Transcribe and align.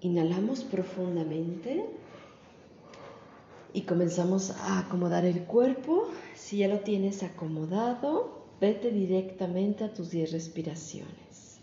Inhalamos 0.00 0.62
profundamente 0.62 1.86
y 3.72 3.82
comenzamos 3.82 4.50
a 4.50 4.80
acomodar 4.80 5.24
el 5.24 5.44
cuerpo. 5.44 6.08
Si 6.34 6.58
ya 6.58 6.68
lo 6.68 6.80
tienes 6.80 7.22
acomodado, 7.22 8.46
vete 8.60 8.90
directamente 8.90 9.84
a 9.84 9.92
tus 9.92 10.10
10 10.10 10.32
respiraciones. 10.32 11.60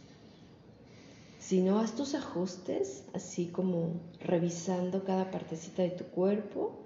Si 1.39 1.61
no, 1.61 1.79
haz 1.79 1.95
tus 1.95 2.15
ajustes, 2.15 3.03
así 3.13 3.47
como 3.47 4.01
revisando 4.19 5.03
cada 5.03 5.29
partecita 5.29 5.83
de 5.83 5.91
tu 5.91 6.05
cuerpo. 6.05 6.79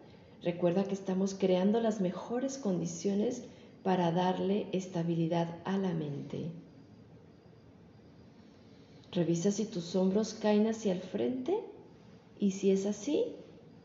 Recuerda 0.43 0.83
que 0.83 0.93
estamos 0.93 1.33
creando 1.33 1.79
las 1.79 2.01
mejores 2.01 2.57
condiciones 2.57 3.43
para 3.83 4.11
darle 4.11 4.67
estabilidad 4.71 5.59
a 5.63 5.77
la 5.77 5.93
mente. 5.93 6.51
Revisa 9.11 9.51
si 9.51 9.65
tus 9.65 9.95
hombros 9.95 10.33
caen 10.33 10.67
hacia 10.67 10.91
el 10.91 11.01
frente 11.01 11.57
y 12.39 12.51
si 12.51 12.71
es 12.71 12.85
así, 12.85 13.23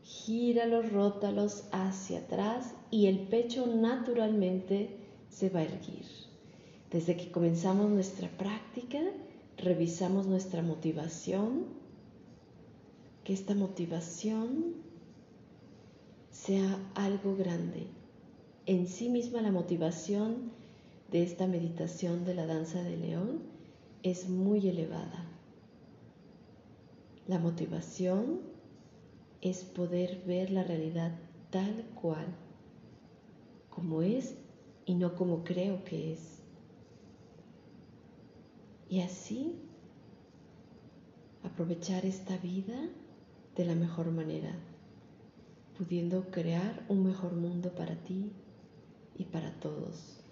gíralos, 0.03 0.91
rótalos 0.91 1.63
hacia 1.71 2.19
atrás 2.19 2.73
y 2.91 3.07
el 3.07 3.19
pecho 3.19 3.65
naturalmente 3.67 4.97
se 5.29 5.49
va 5.49 5.61
a 5.61 5.63
erguir. 5.63 6.05
Desde 6.91 7.17
que 7.17 7.31
comenzamos 7.31 7.89
nuestra 7.89 8.29
práctica, 8.37 8.99
revisamos 9.57 10.27
nuestra 10.27 10.61
motivación, 10.61 11.65
que 13.23 13.33
esta 13.33 13.55
motivación 13.55 14.75
sea 16.29 16.77
algo 16.95 17.35
grande. 17.35 17.87
En 18.65 18.87
sí 18.87 19.09
misma 19.09 19.41
la 19.41 19.51
motivación 19.51 20.51
de 21.11 21.23
esta 21.23 21.47
meditación 21.47 22.25
de 22.25 22.35
la 22.35 22.45
danza 22.45 22.83
de 22.83 22.97
león 22.97 23.52
es 24.03 24.27
muy 24.27 24.67
elevada. 24.67 25.25
La 27.25 27.39
motivación 27.39 28.41
es 29.41 29.63
poder 29.63 30.23
ver 30.27 30.51
la 30.51 30.63
realidad 30.63 31.17
tal 31.49 31.85
cual, 32.01 32.27
como 33.69 34.01
es 34.01 34.35
y 34.85 34.95
no 34.95 35.15
como 35.15 35.45
creo 35.45 35.85
que 35.85 36.13
es. 36.13 36.41
Y 38.89 38.99
así 38.99 39.55
aprovechar 41.43 42.05
esta 42.05 42.37
vida 42.37 42.89
de 43.55 43.65
la 43.65 43.75
mejor 43.75 44.11
manera, 44.11 44.53
pudiendo 45.77 46.29
crear 46.29 46.85
un 46.89 47.05
mejor 47.05 47.33
mundo 47.33 47.73
para 47.73 47.95
ti 47.95 48.33
y 49.17 49.23
para 49.25 49.51
todos. 49.59 50.22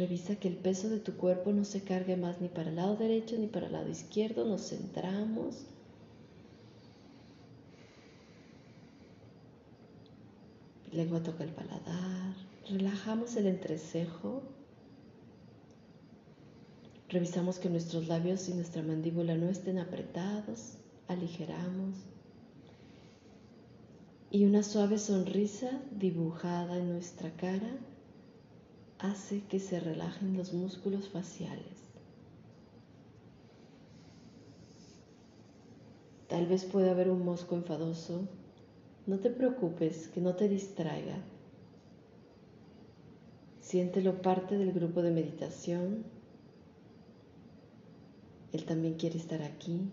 Revisa 0.00 0.36
que 0.36 0.48
el 0.48 0.56
peso 0.56 0.88
de 0.88 0.98
tu 0.98 1.12
cuerpo 1.18 1.52
no 1.52 1.62
se 1.62 1.82
cargue 1.82 2.16
más 2.16 2.40
ni 2.40 2.48
para 2.48 2.70
el 2.70 2.76
lado 2.76 2.96
derecho 2.96 3.36
ni 3.36 3.48
para 3.48 3.66
el 3.66 3.72
lado 3.72 3.90
izquierdo. 3.90 4.46
Nos 4.46 4.70
centramos. 4.70 5.66
Lengua 10.90 11.22
toca 11.22 11.44
el 11.44 11.50
paladar. 11.50 12.34
Relajamos 12.66 13.36
el 13.36 13.46
entrecejo. 13.46 14.42
Revisamos 17.10 17.58
que 17.58 17.68
nuestros 17.68 18.08
labios 18.08 18.48
y 18.48 18.54
nuestra 18.54 18.82
mandíbula 18.82 19.34
no 19.34 19.50
estén 19.50 19.78
apretados. 19.78 20.78
Aligeramos. 21.08 21.94
Y 24.30 24.46
una 24.46 24.62
suave 24.62 24.96
sonrisa 24.96 25.82
dibujada 25.90 26.78
en 26.78 26.88
nuestra 26.88 27.30
cara 27.32 27.70
hace 29.02 29.42
que 29.44 29.58
se 29.58 29.80
relajen 29.80 30.36
los 30.36 30.52
músculos 30.52 31.08
faciales. 31.08 31.90
Tal 36.28 36.46
vez 36.46 36.64
pueda 36.64 36.92
haber 36.92 37.10
un 37.10 37.24
mosco 37.24 37.56
enfadoso. 37.56 38.28
No 39.06 39.18
te 39.18 39.30
preocupes, 39.30 40.08
que 40.08 40.20
no 40.20 40.36
te 40.36 40.48
distraiga. 40.48 41.16
Siéntelo 43.60 44.20
parte 44.22 44.58
del 44.58 44.72
grupo 44.72 45.02
de 45.02 45.10
meditación. 45.10 46.04
Él 48.52 48.64
también 48.64 48.94
quiere 48.94 49.18
estar 49.18 49.42
aquí. 49.42 49.90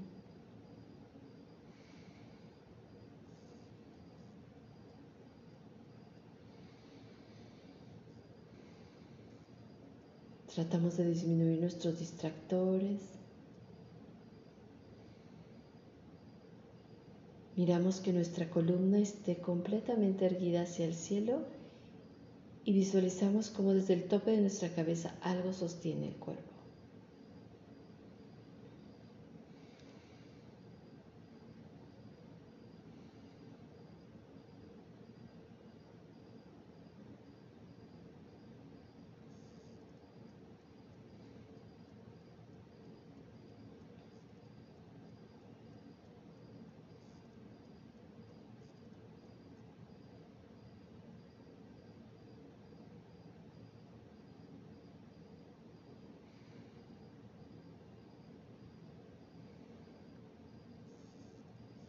Tratamos 10.57 10.97
de 10.97 11.07
disminuir 11.07 11.59
nuestros 11.59 11.99
distractores. 11.99 12.99
Miramos 17.55 17.99
que 17.99 18.11
nuestra 18.11 18.49
columna 18.49 18.97
esté 18.97 19.37
completamente 19.37 20.25
erguida 20.25 20.63
hacia 20.63 20.87
el 20.87 20.95
cielo 20.95 21.43
y 22.65 22.73
visualizamos 22.73 23.51
como 23.51 23.75
desde 23.75 23.93
el 23.93 24.07
tope 24.07 24.31
de 24.31 24.41
nuestra 24.41 24.69
cabeza 24.69 25.13
algo 25.21 25.53
sostiene 25.53 26.07
el 26.07 26.15
cuerpo. 26.15 26.56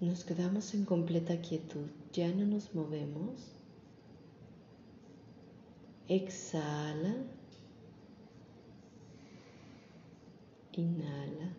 Nos 0.08 0.24
quedamos 0.24 0.72
en 0.72 0.86
completa 0.86 1.38
quietud, 1.42 1.84
ya 2.14 2.28
no 2.28 2.46
nos 2.46 2.74
movemos. 2.74 3.34
Exhala. 6.08 7.14
Inhala. 10.72 11.52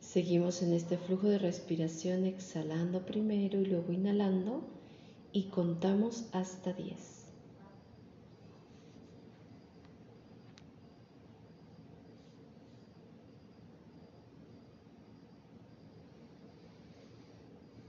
Seguimos 0.00 0.60
en 0.60 0.74
este 0.74 0.98
flujo 0.98 1.26
de 1.28 1.38
respiración 1.38 2.26
exhalando 2.26 3.06
primero 3.06 3.62
y 3.62 3.64
luego 3.64 3.94
inhalando 3.94 4.62
y 5.32 5.44
contamos 5.44 6.26
hasta 6.32 6.74
10. 6.74 7.17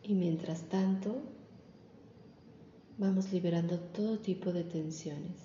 Y 0.09 0.15
mientras 0.15 0.63
tanto, 0.69 1.17
vamos 2.97 3.31
liberando 3.31 3.77
todo 3.77 4.17
tipo 4.17 4.51
de 4.51 4.63
tensiones. 4.63 5.37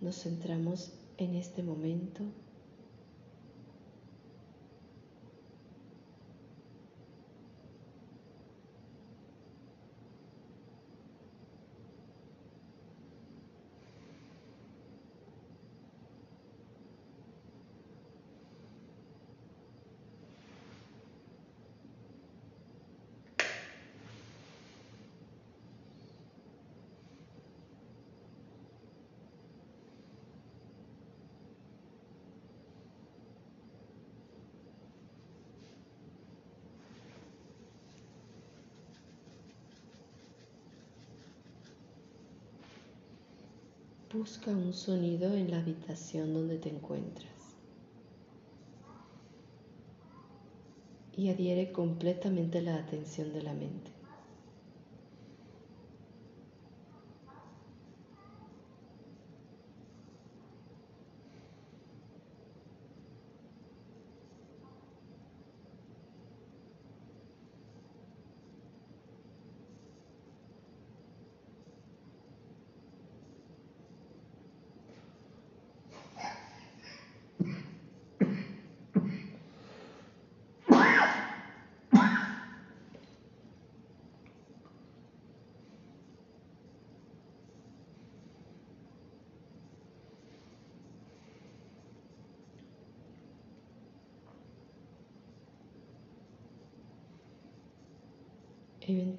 Nos 0.00 0.22
centramos 0.22 0.92
en 1.16 1.34
este 1.34 1.64
momento 1.64 2.22
Busca 44.18 44.50
un 44.50 44.74
sonido 44.74 45.32
en 45.32 45.48
la 45.52 45.60
habitación 45.60 46.34
donde 46.34 46.58
te 46.58 46.68
encuentras 46.68 47.54
y 51.16 51.28
adhiere 51.28 51.70
completamente 51.70 52.60
la 52.60 52.78
atención 52.78 53.32
de 53.32 53.42
la 53.44 53.52
mente. 53.52 53.97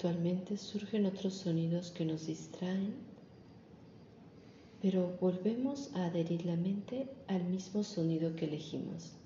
Eventualmente 0.02 0.56
surgen 0.56 1.04
otros 1.04 1.34
sonidos 1.34 1.90
que 1.90 2.06
nos 2.06 2.26
distraen, 2.26 2.94
pero 4.80 5.14
volvemos 5.20 5.90
a 5.94 6.06
adherir 6.06 6.46
la 6.46 6.56
mente 6.56 7.06
al 7.26 7.44
mismo 7.44 7.84
sonido 7.84 8.34
que 8.34 8.46
elegimos. 8.46 9.19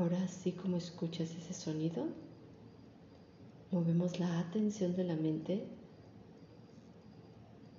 Ahora, 0.00 0.22
así 0.24 0.52
como 0.52 0.78
escuchas 0.78 1.30
ese 1.32 1.52
sonido, 1.52 2.06
movemos 3.70 4.18
la 4.18 4.38
atención 4.38 4.96
de 4.96 5.04
la 5.04 5.14
mente 5.14 5.62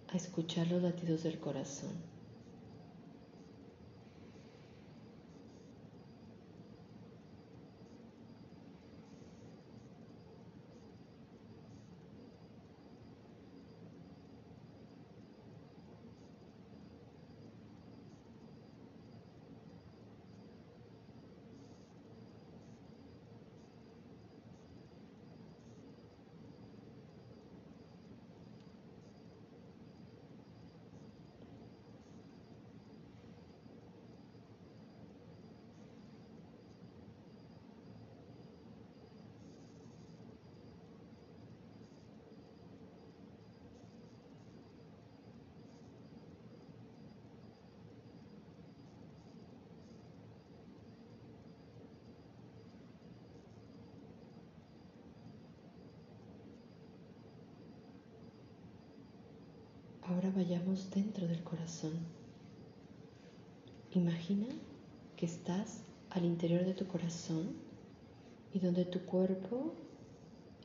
a 0.08 0.18
escuchar 0.18 0.68
los 0.68 0.84
latidos 0.84 1.24
del 1.24 1.40
corazón. 1.40 2.12
Ahora 60.12 60.30
dentro 60.90 61.28
del 61.28 61.44
corazón. 61.44 61.94
Imagina 63.92 64.48
que 65.16 65.26
estás 65.26 65.84
al 66.10 66.26
interior 66.26 66.66
de 66.66 66.74
tu 66.74 66.88
corazón 66.88 67.54
y 68.54 68.60
donde 68.60 68.86
tu 68.86 69.02
cuerpo 69.02 69.74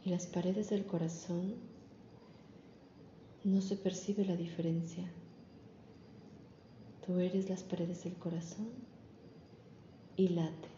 y 0.05 0.11
las 0.11 0.27
paredes 0.27 0.71
del 0.71 0.87
corazón 0.87 1.55
no 3.45 3.61
se 3.61 3.77
percibe 3.77 4.25
la 4.25 4.37
diferencia. 4.37 5.05
Tú 7.05 7.19
eres 7.19 7.49
las 7.49 7.63
paredes 7.63 8.05
del 8.05 8.15
corazón 8.15 8.69
y 10.17 10.29
late. 10.29 10.76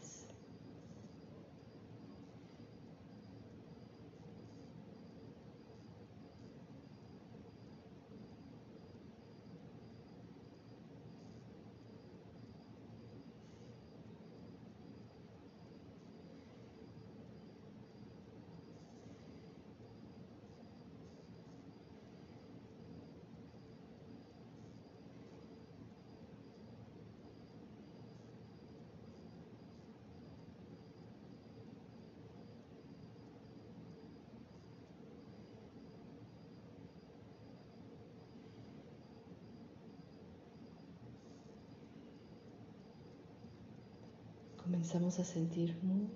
Comenzamos 44.78 45.18
a 45.18 45.25
sentir 45.25 45.75
muy, 45.82 46.06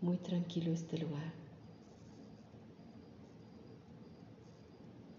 muy 0.00 0.16
tranquilo 0.16 0.72
este 0.72 0.98
lugar. 0.98 1.32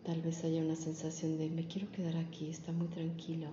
Tal 0.03 0.21
vez 0.21 0.43
haya 0.43 0.61
una 0.61 0.75
sensación 0.75 1.37
de 1.37 1.49
me 1.49 1.65
quiero 1.65 1.89
quedar 1.93 2.17
aquí, 2.17 2.49
está 2.49 2.73
muy 2.73 2.87
tranquilo. 2.89 3.47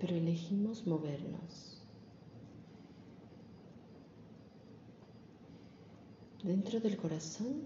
Pero 0.00 0.16
elegimos 0.16 0.88
movernos. 0.88 1.77
Dentro 6.48 6.80
del 6.80 6.96
corazón 6.96 7.60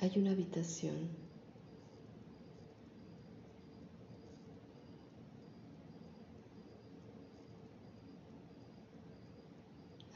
hay 0.00 0.18
una 0.18 0.32
habitación. 0.32 1.10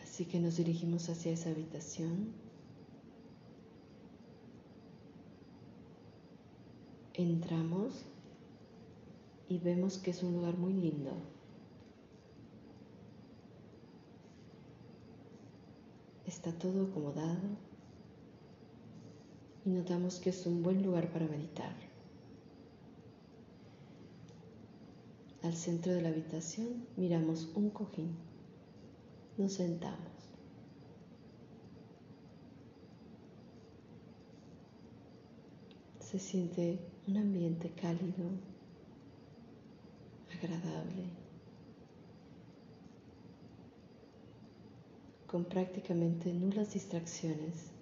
Así 0.03 0.25
que 0.25 0.41
nos 0.41 0.57
dirigimos 0.57 1.09
hacia 1.09 1.31
esa 1.31 1.51
habitación. 1.51 2.33
Entramos 7.13 8.07
y 9.49 9.61
vemos 9.61 9.99
que 9.99 10.11
es 10.11 10.21
un 10.25 10.33
lugar 10.33 10.59
muy 10.59 10.73
lindo. 10.73 11.13
Está 16.45 16.59
todo 16.59 16.83
acomodado 16.83 17.57
y 19.65 19.71
notamos 19.71 20.17
que 20.17 20.29
es 20.29 20.45
un 20.45 20.63
buen 20.63 20.83
lugar 20.83 21.11
para 21.11 21.27
meditar. 21.27 21.75
al 25.43 25.55
centro 25.55 25.93
de 25.95 26.03
la 26.03 26.09
habitación, 26.11 26.87
miramos 26.97 27.51
un 27.55 27.71
cojín. 27.71 28.15
Nos 29.39 29.55
sentamos. 29.55 30.13
Se 36.01 36.19
siente 36.19 36.79
un 37.07 37.17
ambiente 37.17 37.71
cálido, 37.71 38.31
agradable, 40.31 41.24
con 45.35 45.47
prácticamente 45.47 46.33
nulas 46.33 46.75
distracciones. 46.75 47.74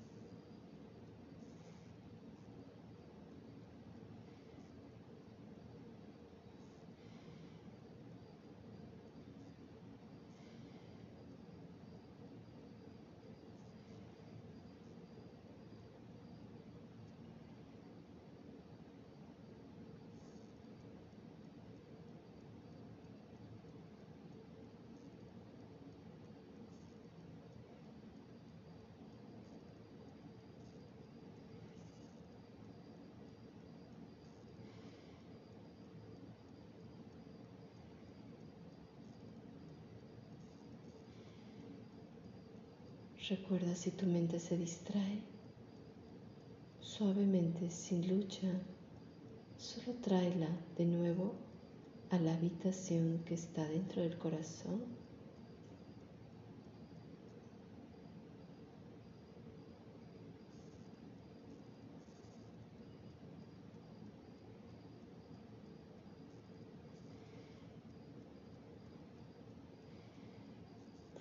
Recuerda 43.33 43.75
si 43.75 43.91
tu 43.93 44.05
mente 44.05 44.39
se 44.39 44.59
distrae, 44.59 45.23
suavemente, 46.81 47.71
sin 47.71 48.07
lucha, 48.07 48.51
solo 49.57 49.97
tráela 50.03 50.51
de 50.77 50.85
nuevo 50.85 51.33
a 52.11 52.19
la 52.19 52.35
habitación 52.35 53.23
que 53.25 53.33
está 53.33 53.67
dentro 53.67 54.03
del 54.03 54.19
corazón. 54.19 54.83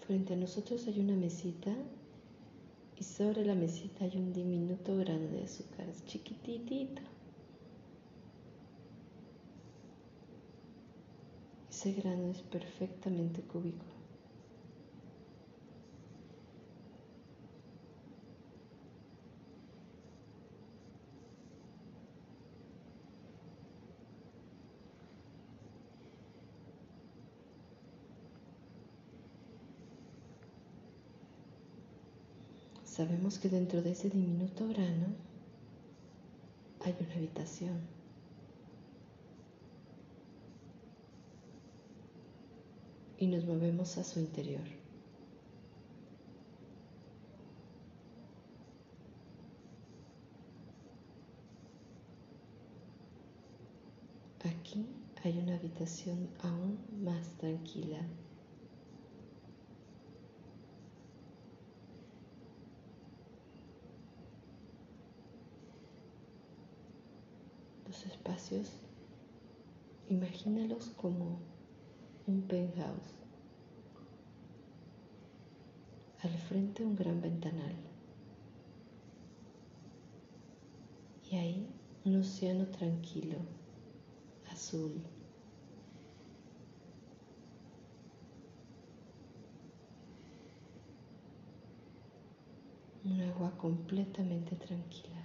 Frente 0.06 0.34
a 0.34 0.36
nosotros 0.36 0.86
hay 0.88 1.00
una 1.00 1.15
mesita 1.15 1.74
y 3.01 3.03
sobre 3.03 3.43
la 3.43 3.55
mesita 3.55 4.05
hay 4.05 4.15
un 4.15 4.31
diminuto 4.31 4.96
grano 4.96 5.27
de 5.29 5.41
azúcar, 5.41 5.88
chiquititito. 6.05 7.01
Ese 11.67 11.93
grano 11.93 12.29
es 12.29 12.43
perfectamente 12.43 13.41
cúbico. 13.41 14.00
Sabemos 33.01 33.39
que 33.39 33.50
dentro 33.50 33.81
de 33.81 33.93
ese 33.93 34.12
diminuto 34.12 34.67
grano 34.67 35.08
hay 36.81 36.96
una 37.00 37.15
habitación. 37.15 37.79
Y 43.17 43.25
nos 43.25 43.43
movemos 43.46 43.98
a 43.98 44.03
su 44.03 44.20
interior. 44.20 44.62
Aquí 54.46 54.86
hay 55.24 55.39
una 55.39 55.55
habitación 55.55 56.29
aún 56.43 56.77
más 57.03 57.29
tranquila. 57.39 57.98
Espacios, 68.05 68.71
imagínalos 70.10 70.89
como 70.98 71.39
un 72.27 72.41
penthouse. 72.43 73.15
Al 76.24 76.38
frente 76.38 76.86
un 76.86 76.95
gran 76.95 77.21
ventanal. 77.21 77.75
Y 81.29 81.36
ahí 81.36 81.67
un 82.05 82.15
océano 82.17 82.65
tranquilo, 82.67 83.38
azul. 84.51 84.93
Un 93.03 93.21
agua 93.21 93.51
completamente 93.57 94.55
tranquila. 94.55 95.21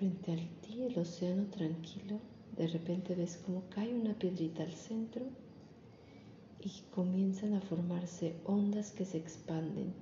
Frente 0.00 0.32
a 0.32 0.36
ti 0.62 0.82
el 0.84 0.98
océano 0.98 1.44
tranquilo, 1.50 2.20
de 2.56 2.66
repente 2.68 3.14
ves 3.14 3.36
como 3.36 3.64
cae 3.68 3.94
una 3.94 4.14
piedrita 4.14 4.62
al 4.62 4.72
centro 4.72 5.26
y 6.58 6.70
comienzan 6.94 7.52
a 7.52 7.60
formarse 7.60 8.34
ondas 8.46 8.92
que 8.92 9.04
se 9.04 9.18
expanden 9.18 9.92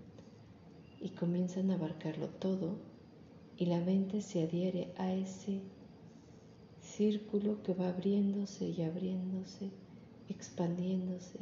y 1.00 1.09
comienzan 1.09 1.73
a 1.73 1.75
abarcarlo 1.75 2.28
todo 2.28 2.76
y 3.57 3.67
la 3.67 3.81
mente 3.81 4.21
se 4.21 4.45
adhiere 4.45 4.93
a 4.99 5.12
ese 5.12 5.62
círculo 6.81 7.61
que 7.64 7.75
va 7.75 7.88
abriéndose 7.88 8.69
y 8.69 8.83
abriéndose, 8.83 9.69
expandiéndose 10.28 11.40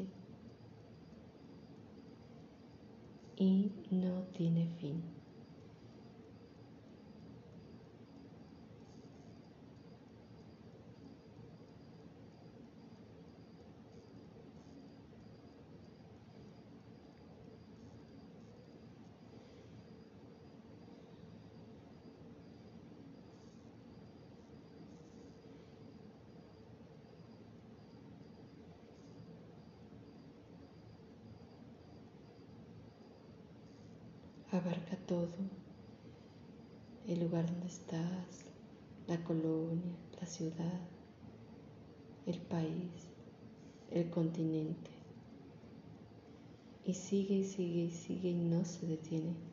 y 3.36 3.70
no 3.90 4.22
tiene 4.32 4.66
fin. 4.80 5.02
abarca 34.56 34.96
todo, 35.16 35.48
el 37.08 37.20
lugar 37.20 37.46
donde 37.46 37.68
estás, 37.68 38.44
la 39.06 39.16
colonia, 39.24 39.96
la 40.20 40.26
ciudad, 40.26 40.80
el 42.26 42.38
país, 42.38 42.90
el 43.90 44.10
continente. 44.10 44.90
Y 46.84 46.92
sigue 46.92 47.36
y 47.36 47.44
sigue 47.44 47.84
y 47.84 47.90
sigue 47.90 48.28
y 48.28 48.34
no 48.34 48.64
se 48.66 48.86
detiene. 48.86 49.45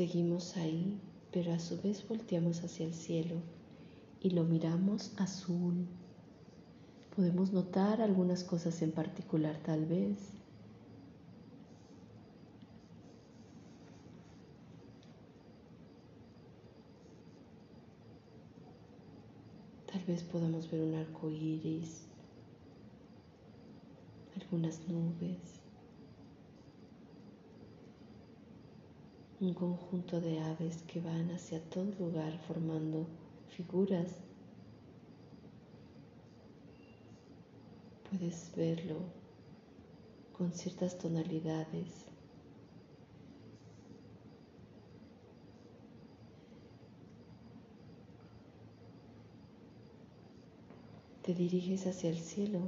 Seguimos 0.00 0.56
ahí, 0.56 0.98
pero 1.30 1.52
a 1.52 1.58
su 1.58 1.78
vez 1.82 2.08
volteamos 2.08 2.64
hacia 2.64 2.86
el 2.86 2.94
cielo 2.94 3.36
y 4.22 4.30
lo 4.30 4.44
miramos 4.44 5.12
azul. 5.18 5.86
Podemos 7.14 7.52
notar 7.52 8.00
algunas 8.00 8.42
cosas 8.42 8.80
en 8.80 8.92
particular 8.92 9.58
tal 9.62 9.84
vez. 9.84 10.16
Tal 19.92 20.02
vez 20.06 20.22
podamos 20.22 20.70
ver 20.70 20.80
un 20.80 20.94
arco 20.94 21.28
iris, 21.28 22.06
algunas 24.34 24.80
nubes. 24.88 25.60
Un 29.40 29.54
conjunto 29.54 30.20
de 30.20 30.38
aves 30.38 30.82
que 30.82 31.00
van 31.00 31.30
hacia 31.30 31.62
todo 31.70 31.86
lugar 31.98 32.38
formando 32.46 33.06
figuras. 33.48 34.16
Puedes 38.10 38.52
verlo 38.54 38.98
con 40.36 40.52
ciertas 40.52 40.98
tonalidades. 40.98 42.04
Te 51.22 51.32
diriges 51.32 51.86
hacia 51.86 52.10
el 52.10 52.18
cielo 52.18 52.60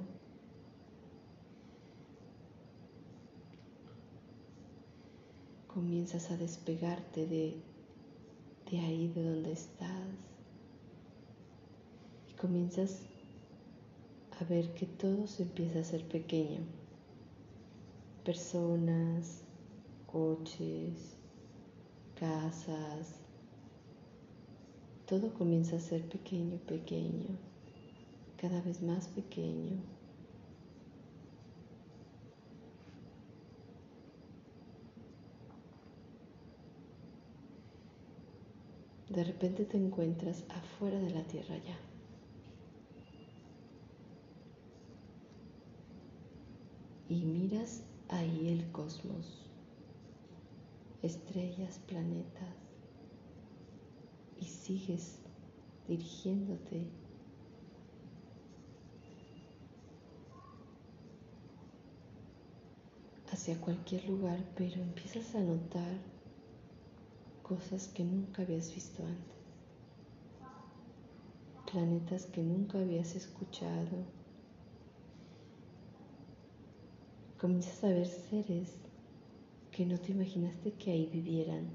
comienzas 5.83 6.31
a 6.31 6.37
despegarte 6.37 7.27
de, 7.27 7.57
de 8.71 8.79
ahí 8.79 9.09
de 9.09 9.25
donde 9.25 9.51
estás 9.51 10.15
y 12.31 12.35
comienzas 12.35 13.01
a 14.39 14.45
ver 14.45 14.73
que 14.75 14.87
todo 14.87 15.27
se 15.27 15.43
empieza 15.43 15.81
a 15.81 15.85
ser 15.85 16.07
pequeño. 16.07 16.61
Personas, 18.25 19.43
coches, 20.07 21.17
casas, 22.15 23.17
todo 25.07 25.35
comienza 25.35 25.75
a 25.75 25.81
ser 25.81 26.09
pequeño, 26.09 26.59
pequeño, 26.59 27.27
cada 28.37 28.61
vez 28.61 28.81
más 28.83 29.09
pequeño. 29.09 29.92
De 39.13 39.25
repente 39.25 39.67
te 39.67 39.77
encuentras 39.77 40.43
afuera 40.49 40.99
de 40.99 41.11
la 41.11 41.23
tierra 41.25 41.59
ya. 41.59 41.77
Y 47.11 47.23
miras 47.23 47.83
ahí 48.09 48.49
el 48.49 48.73
cosmos, 48.73 49.51
estrellas, 51.03 51.79
planetas, 51.87 52.57
y 54.41 54.47
sigues 54.47 55.19
dirigiéndote. 55.89 56.87
Hacia 63.31 63.61
cualquier 63.61 64.07
lugar, 64.09 64.43
pero 64.57 64.81
empiezas 64.81 65.35
a 65.35 65.41
notar 65.41 66.12
cosas 67.53 67.89
que 67.89 68.03
nunca 68.03 68.43
habías 68.43 68.75
visto 68.75 69.03
antes, 69.03 69.37
planetas 71.71 72.25
que 72.27 72.43
nunca 72.43 72.79
habías 72.79 73.15
escuchado. 73.15 74.07
Comienzas 77.39 77.85
a 77.85 77.89
ver 77.89 78.07
seres 78.07 78.71
que 79.71 79.85
no 79.85 79.99
te 79.99 80.13
imaginaste 80.13 80.73
que 80.73 80.93
ahí 80.93 81.07
vivieran. 81.13 81.69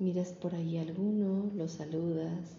Miras 0.00 0.32
por 0.32 0.54
ahí 0.54 0.78
alguno, 0.78 1.52
lo 1.54 1.68
saludas 1.68 2.56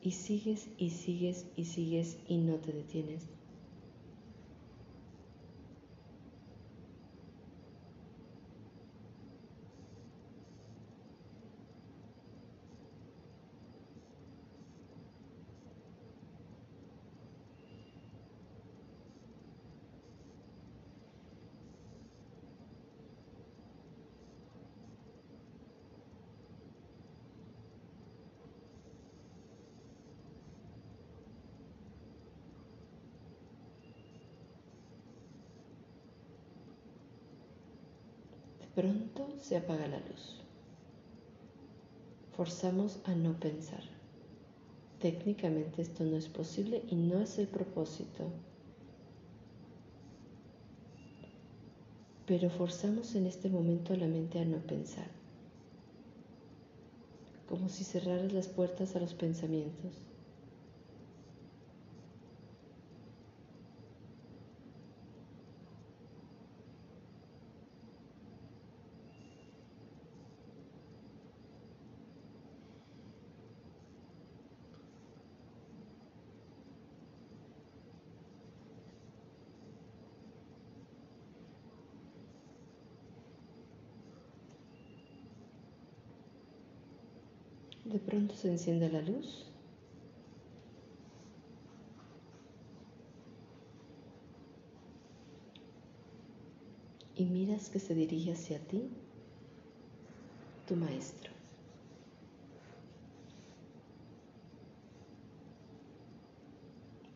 y 0.00 0.12
sigues 0.12 0.68
y 0.78 0.90
sigues 0.90 1.46
y 1.56 1.64
sigues 1.64 2.18
y 2.28 2.38
no 2.38 2.54
te 2.56 2.72
detienes. 2.72 3.39
Pronto 38.80 39.28
se 39.42 39.58
apaga 39.58 39.86
la 39.88 39.98
luz. 39.98 40.36
Forzamos 42.34 42.98
a 43.04 43.14
no 43.14 43.38
pensar. 43.38 43.82
Técnicamente 45.00 45.82
esto 45.82 46.02
no 46.04 46.16
es 46.16 46.28
posible 46.28 46.82
y 46.90 46.94
no 46.94 47.20
es 47.20 47.38
el 47.38 47.46
propósito. 47.46 48.30
Pero 52.26 52.48
forzamos 52.48 53.14
en 53.16 53.26
este 53.26 53.50
momento 53.50 53.94
la 53.96 54.06
mente 54.06 54.38
a 54.40 54.46
no 54.46 54.58
pensar. 54.58 55.08
Como 57.50 57.68
si 57.68 57.84
cerraras 57.84 58.32
las 58.32 58.48
puertas 58.48 58.96
a 58.96 59.00
los 59.00 59.12
pensamientos. 59.12 59.92
De 87.90 87.98
pronto 88.20 88.36
se 88.36 88.48
enciende 88.48 88.90
la 88.90 89.00
luz. 89.00 89.46
Y 97.16 97.24
miras 97.24 97.70
que 97.70 97.78
se 97.78 97.94
dirige 97.94 98.32
hacia 98.32 98.58
ti 98.58 98.90
tu 100.66 100.76
maestro. 100.76 101.32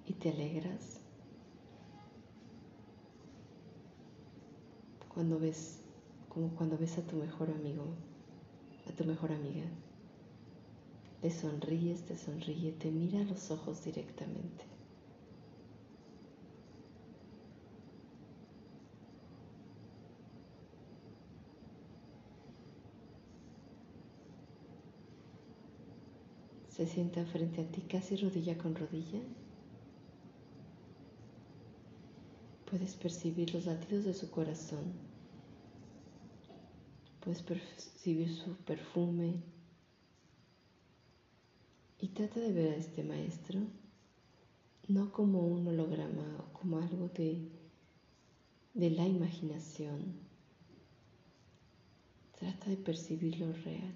Y 0.07 0.15
te 0.15 0.31
alegras 0.31 1.01
cuando 5.13 5.39
ves, 5.39 5.81
como 6.31 6.49
cuando 6.55 6.79
ves 6.79 6.97
a 6.97 7.03
tu 7.03 7.17
mejor 7.17 7.51
amigo, 7.51 7.85
a 8.89 8.93
tu 8.93 9.05
mejor 9.05 9.33
amiga. 9.33 9.65
Te 11.25 11.31
sonríes, 11.31 12.03
te 12.03 12.19
sonríe, 12.19 12.73
te 12.73 12.91
mira 12.91 13.19
a 13.19 13.25
los 13.25 13.51
ojos 13.51 13.83
directamente. 13.83 14.63
Se 26.69 26.87
sienta 26.87 27.25
frente 27.25 27.63
a 27.63 27.65
ti 27.69 27.81
casi 27.81 28.17
rodilla 28.17 28.59
con 28.59 28.75
rodilla. 28.75 29.23
Puedes 32.71 32.97
percibir 32.97 33.55
los 33.55 33.65
latidos 33.65 34.05
de 34.05 34.13
su 34.13 34.31
corazón. 34.31 34.93
Puedes 37.21 37.41
percibir 37.41 38.31
su 38.31 38.57
perfume, 38.57 39.43
y 42.05 42.09
trata 42.09 42.39
de 42.39 42.53
ver 42.53 42.69
a 42.73 42.77
este 42.77 43.03
maestro 43.03 43.61
no 44.89 45.11
como 45.11 45.41
un 45.47 45.67
holograma 45.67 46.37
o 46.39 46.53
como 46.53 46.79
algo 46.79 47.09
de 47.09 47.39
de 48.75 48.91
la 48.91 49.07
imaginación. 49.07 50.01
Trata 52.39 52.69
de 52.69 52.77
percibir 52.77 53.41
lo 53.41 53.51
real. 53.53 53.95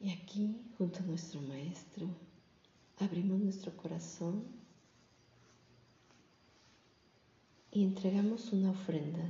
Y 0.00 0.17
aquí, 0.28 0.60
junto 0.76 0.98
a 0.98 1.06
nuestro 1.06 1.40
Maestro, 1.40 2.06
abrimos 2.98 3.40
nuestro 3.40 3.74
corazón 3.74 4.44
y 7.72 7.82
entregamos 7.82 8.52
una 8.52 8.70
ofrenda. 8.70 9.24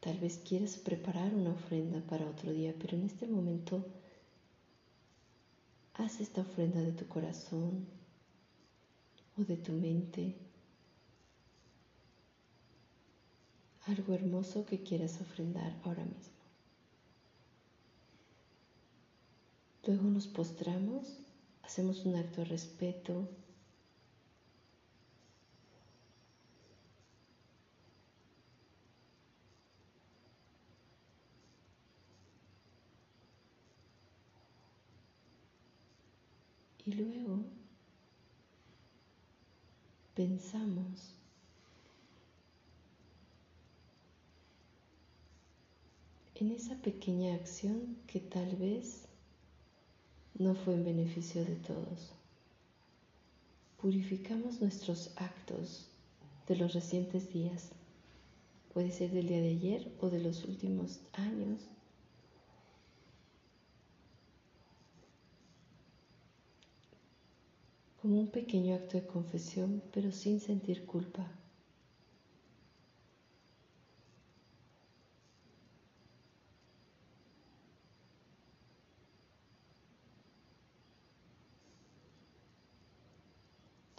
Tal 0.00 0.18
vez 0.18 0.42
quieras 0.46 0.76
preparar 0.76 1.34
una 1.34 1.52
ofrenda 1.52 2.00
para 2.02 2.28
otro 2.28 2.52
día, 2.52 2.74
pero 2.78 2.98
en 2.98 3.04
este 3.04 3.26
momento 3.26 3.86
haz 5.94 6.20
esta 6.20 6.42
ofrenda 6.42 6.82
de 6.82 6.92
tu 6.92 7.06
corazón 7.08 7.86
o 9.38 9.42
de 9.42 9.56
tu 9.56 9.72
mente. 9.72 10.36
Algo 13.86 14.12
hermoso 14.12 14.66
que 14.66 14.82
quieras 14.82 15.18
ofrendar 15.20 15.78
ahora 15.82 16.04
mismo. 16.04 16.39
Luego 19.86 20.04
nos 20.04 20.26
postramos, 20.26 21.20
hacemos 21.62 22.04
un 22.04 22.14
acto 22.16 22.42
de 22.42 22.46
respeto. 22.46 23.28
Y 36.84 36.92
luego 36.92 37.38
pensamos 40.14 41.14
en 46.34 46.50
esa 46.50 46.74
pequeña 46.76 47.34
acción 47.34 47.96
que 48.06 48.20
tal 48.20 48.56
vez 48.56 49.09
no 50.40 50.54
fue 50.54 50.72
en 50.72 50.84
beneficio 50.84 51.44
de 51.44 51.54
todos. 51.56 52.12
Purificamos 53.80 54.60
nuestros 54.62 55.10
actos 55.16 55.86
de 56.48 56.56
los 56.56 56.72
recientes 56.72 57.30
días, 57.30 57.70
puede 58.72 58.90
ser 58.90 59.10
del 59.10 59.28
día 59.28 59.40
de 59.40 59.50
ayer 59.50 59.92
o 60.00 60.08
de 60.08 60.20
los 60.20 60.44
últimos 60.44 61.00
años. 61.12 61.60
como 68.00 68.18
un 68.18 68.28
pequeño 68.28 68.74
acto 68.74 68.96
de 68.96 69.06
confesión, 69.06 69.82
pero 69.92 70.10
sin 70.10 70.40
sentir 70.40 70.86
culpa. 70.86 71.39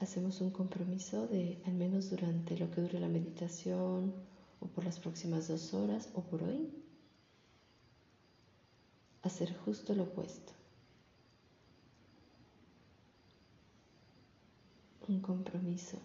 Hacemos 0.01 0.41
un 0.41 0.49
compromiso 0.49 1.27
de, 1.27 1.61
al 1.65 1.73
menos 1.73 2.09
durante 2.09 2.57
lo 2.57 2.71
que 2.71 2.81
dure 2.81 2.99
la 2.99 3.07
meditación 3.07 4.13
o 4.59 4.67
por 4.67 4.83
las 4.83 4.99
próximas 4.99 5.47
dos 5.47 5.73
horas 5.73 6.09
o 6.15 6.21
por 6.21 6.43
hoy, 6.43 6.69
hacer 9.21 9.55
justo 9.55 9.93
lo 9.93 10.03
opuesto. 10.03 10.53
Un 15.07 15.19
compromiso. 15.19 15.97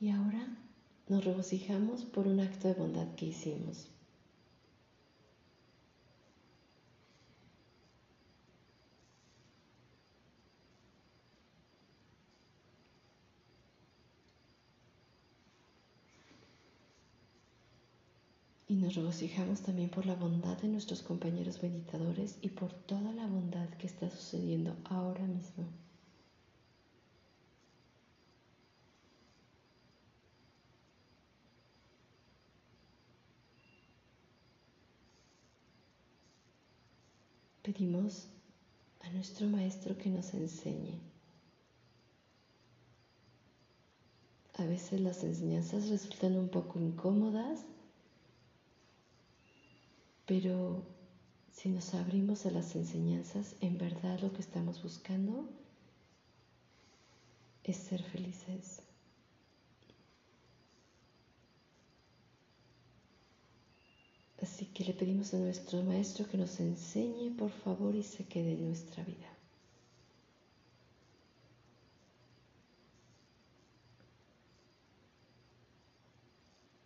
Y 0.00 0.08
ahora 0.08 0.46
nos 1.08 1.24
regocijamos 1.24 2.04
por 2.04 2.26
un 2.26 2.40
acto 2.40 2.68
de 2.68 2.74
bondad 2.74 3.14
que 3.14 3.26
hicimos. 3.26 3.88
Nos 18.80 18.94
regocijamos 18.94 19.60
también 19.60 19.90
por 19.90 20.06
la 20.06 20.14
bondad 20.14 20.56
de 20.58 20.68
nuestros 20.68 21.02
compañeros 21.02 21.62
meditadores 21.62 22.38
y 22.40 22.48
por 22.48 22.72
toda 22.72 23.12
la 23.12 23.26
bondad 23.26 23.68
que 23.70 23.86
está 23.86 24.08
sucediendo 24.10 24.74
ahora 24.84 25.26
mismo. 25.26 25.66
Pedimos 37.62 38.28
a 39.02 39.10
nuestro 39.10 39.46
Maestro 39.46 39.96
que 39.98 40.08
nos 40.08 40.32
enseñe. 40.32 40.98
A 44.54 44.64
veces 44.64 45.00
las 45.00 45.22
enseñanzas 45.22 45.88
resultan 45.90 46.36
un 46.36 46.48
poco 46.48 46.80
incómodas 46.80 47.66
pero 50.30 50.84
si 51.50 51.70
nos 51.70 51.92
abrimos 51.92 52.46
a 52.46 52.52
las 52.52 52.76
enseñanzas, 52.76 53.56
en 53.60 53.78
verdad 53.78 54.20
lo 54.20 54.32
que 54.32 54.40
estamos 54.40 54.80
buscando 54.80 55.48
es 57.64 57.76
ser 57.76 58.00
felices. 58.00 58.80
Así 64.40 64.66
que 64.66 64.84
le 64.84 64.94
pedimos 64.94 65.34
a 65.34 65.38
nuestro 65.38 65.82
Maestro 65.82 66.28
que 66.28 66.38
nos 66.38 66.60
enseñe, 66.60 67.36
por 67.36 67.50
favor, 67.50 67.96
y 67.96 68.04
se 68.04 68.22
quede 68.28 68.52
en 68.52 68.68
nuestra 68.68 69.02
vida. 69.02 69.34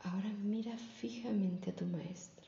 Ahora 0.01 0.33
mira 0.43 0.79
fijamente 0.79 1.69
a 1.73 1.77
tu 1.77 1.85
Maestro. 1.85 2.44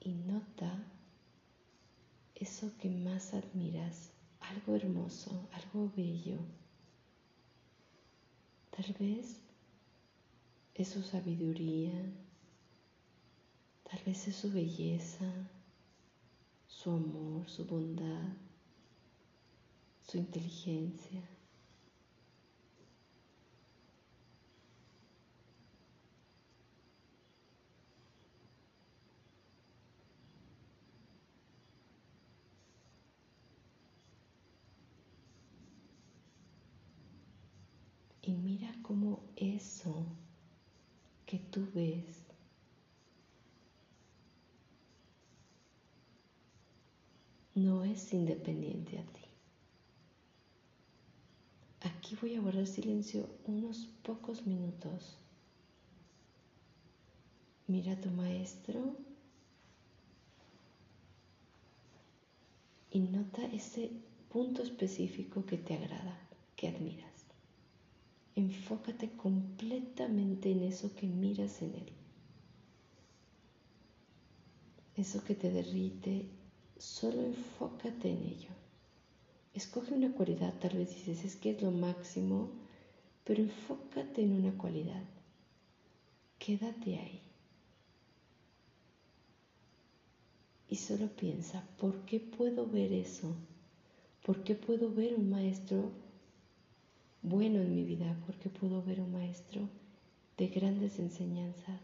Y 0.00 0.10
nota 0.10 0.86
eso 2.34 2.72
que 2.78 2.88
más 2.88 3.34
admiras, 3.34 4.10
algo 4.40 4.74
hermoso, 4.74 5.30
algo 5.52 5.92
bello. 5.94 6.38
Tal 8.70 8.94
vez 8.98 9.36
es 10.74 10.88
su 10.88 11.02
sabiduría, 11.02 11.92
tal 13.82 14.00
vez 14.06 14.26
es 14.26 14.36
su 14.36 14.50
belleza, 14.50 15.30
su 16.66 16.90
amor, 16.90 17.46
su 17.48 17.66
bondad, 17.66 18.32
su 20.00 20.16
inteligencia. 20.16 21.29
Y 38.30 38.32
mira 38.32 38.72
cómo 38.82 39.24
eso 39.34 40.06
que 41.26 41.40
tú 41.50 41.66
ves 41.74 42.22
no 47.56 47.82
es 47.82 48.12
independiente 48.12 49.00
a 49.00 49.02
ti. 49.02 49.20
aquí 51.80 52.14
voy 52.22 52.36
a 52.36 52.40
guardar 52.40 52.68
silencio 52.68 53.28
unos 53.46 53.88
pocos 54.04 54.46
minutos. 54.46 55.18
Mira 57.66 57.94
a 57.94 58.00
tu 58.00 58.10
maestro 58.10 58.94
y 62.92 63.00
nota 63.00 63.44
ese 63.46 63.90
punto 64.28 64.62
específico 64.62 65.44
que 65.44 65.58
te 65.58 65.74
agrada, 65.74 66.16
que 66.54 66.68
admiras. 66.68 67.09
Enfócate 68.40 69.10
completamente 69.10 70.50
en 70.50 70.62
eso 70.62 70.94
que 70.96 71.06
miras 71.06 71.60
en 71.60 71.74
él. 71.74 71.92
Eso 74.96 75.22
que 75.22 75.34
te 75.34 75.50
derrite, 75.50 76.24
solo 76.78 77.20
enfócate 77.22 78.08
en 78.10 78.22
ello. 78.24 78.48
Escoge 79.52 79.92
una 79.92 80.12
cualidad, 80.12 80.54
tal 80.58 80.78
vez 80.78 80.88
dices, 80.88 81.22
es 81.22 81.36
que 81.36 81.50
es 81.50 81.60
lo 81.60 81.70
máximo, 81.70 82.48
pero 83.24 83.42
enfócate 83.42 84.22
en 84.22 84.32
una 84.32 84.56
cualidad. 84.56 85.04
Quédate 86.38 86.98
ahí. 86.98 87.20
Y 90.70 90.76
solo 90.76 91.08
piensa, 91.08 91.62
¿por 91.76 92.06
qué 92.06 92.20
puedo 92.20 92.66
ver 92.66 92.90
eso? 92.94 93.34
¿Por 94.24 94.44
qué 94.44 94.54
puedo 94.54 94.90
ver 94.90 95.14
un 95.14 95.28
maestro 95.28 95.90
bueno 97.22 97.60
en 97.60 97.74
mi 97.74 97.84
vida? 97.84 98.16
¿Por 98.26 98.36
qué 98.36 98.48
puedo 98.48 98.82
ver 98.82 99.00
un 99.00 99.12
maestro 99.12 99.68
de 100.36 100.48
grandes 100.48 100.98
enseñanzas? 100.98 101.80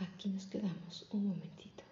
Aquí 0.00 0.28
nos 0.28 0.46
quedamos 0.46 1.06
un 1.10 1.26
momentito. 1.26 1.87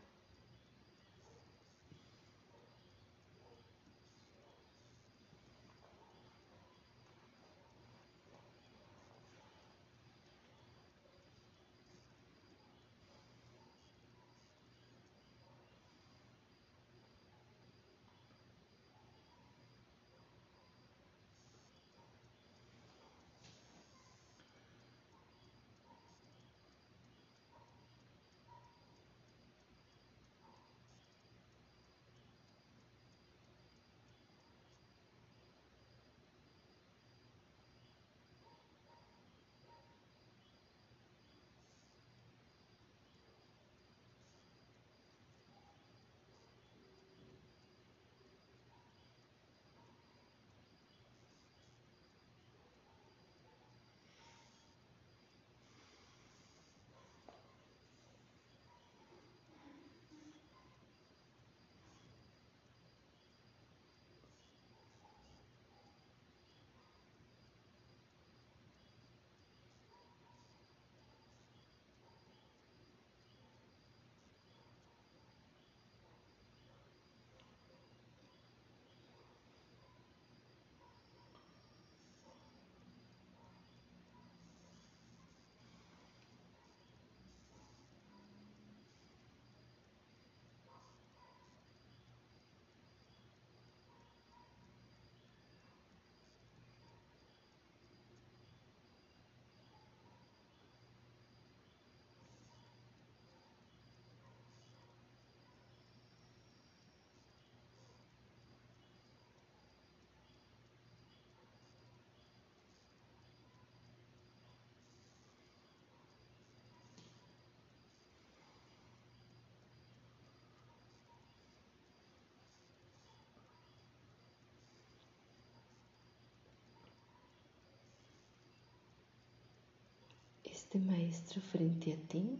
Este 130.76 130.92
maestro 130.92 131.40
frente 131.40 131.94
a 131.94 131.96
ti 132.08 132.38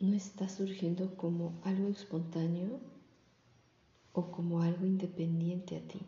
no 0.00 0.14
está 0.14 0.50
surgiendo 0.50 1.16
como 1.16 1.54
algo 1.64 1.88
espontáneo 1.88 2.78
o 4.12 4.30
como 4.30 4.60
algo 4.60 4.84
independiente 4.84 5.78
a 5.78 5.80
ti. 5.80 6.00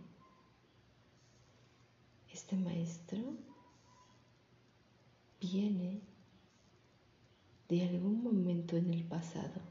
Este 2.30 2.56
maestro 2.56 3.20
viene 5.40 6.00
de 7.70 7.88
algún 7.88 8.22
momento 8.22 8.76
en 8.76 8.92
el 8.92 9.02
pasado 9.04 9.62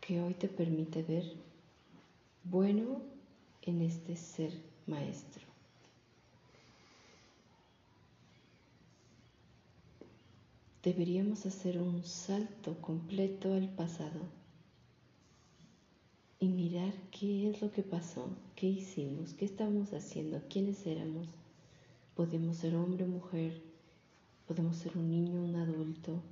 que 0.00 0.22
hoy 0.22 0.32
te 0.32 0.48
permite 0.48 1.02
ver 1.02 1.24
bueno 2.44 3.02
en 3.62 3.82
este 3.82 4.16
ser 4.16 4.52
maestro. 4.86 5.49
Deberíamos 10.82 11.44
hacer 11.44 11.78
un 11.78 12.04
salto 12.04 12.80
completo 12.80 13.52
al 13.52 13.68
pasado 13.68 14.20
y 16.38 16.48
mirar 16.48 16.94
qué 17.10 17.50
es 17.50 17.60
lo 17.60 17.70
que 17.70 17.82
pasó, 17.82 18.26
qué 18.56 18.66
hicimos, 18.66 19.34
qué 19.34 19.44
estábamos 19.44 19.92
haciendo, 19.92 20.40
quiénes 20.48 20.86
éramos. 20.86 21.28
Podemos 22.16 22.56
ser 22.56 22.74
hombre 22.76 23.04
o 23.04 23.08
mujer, 23.08 23.60
podemos 24.48 24.76
ser 24.76 24.96
un 24.96 25.10
niño, 25.10 25.44
un 25.44 25.56
adulto. 25.56 26.22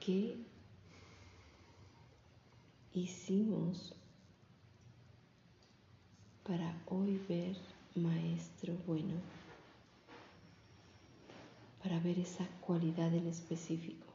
¿Qué 0.00 0.36
hicimos 2.94 3.92
para 6.42 6.82
hoy 6.86 7.20
ver 7.28 7.56
maestro 7.94 8.74
bueno? 8.86 9.39
Para 11.90 12.02
ver 12.02 12.20
esa 12.20 12.46
cualidad 12.60 13.12
en 13.12 13.26
específico. 13.26 14.06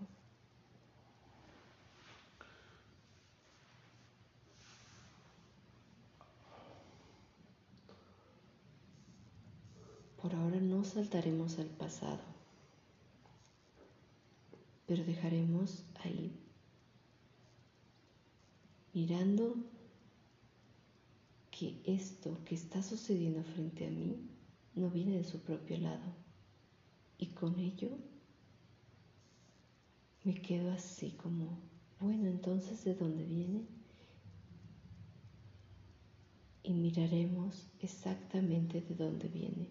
Por 10.22 10.34
ahora 10.34 10.62
no 10.62 10.86
saltaremos 10.86 11.60
al 11.60 11.66
pasado, 11.66 12.22
pero 14.88 15.04
dejaremos 15.04 15.84
ahí, 16.06 16.32
mirando 18.94 19.54
que 21.52 21.76
esto 21.84 22.38
que 22.46 22.56
está 22.56 22.82
sucediendo 22.82 23.44
frente 23.44 23.86
a 23.86 23.90
mí 23.90 24.16
no 24.76 24.90
viene 24.90 25.18
de 25.18 25.26
su 25.26 25.42
propio 25.42 25.78
lado 25.78 26.25
y 27.18 27.28
con 27.28 27.60
ello 27.60 27.90
me 30.26 30.34
quedo 30.42 30.72
así 30.74 31.12
como, 31.12 31.58
bueno, 32.02 32.28
entonces 32.28 32.84
¿de 32.84 32.96
dónde 32.96 33.24
viene? 33.24 33.66
Y 36.64 36.74
miraremos 36.74 37.70
exactamente 37.80 38.82
de 38.82 38.94
dónde 38.96 39.30
viene. 39.30 39.70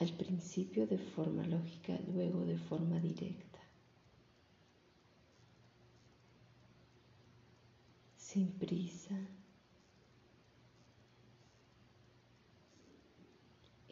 al 0.00 0.12
principio 0.12 0.86
de 0.86 0.98
forma 0.98 1.46
lógica, 1.46 1.98
luego 2.12 2.44
de 2.44 2.58
forma 2.58 3.00
directa. 3.00 3.58
Sin 8.16 8.48
prisa. 8.52 9.18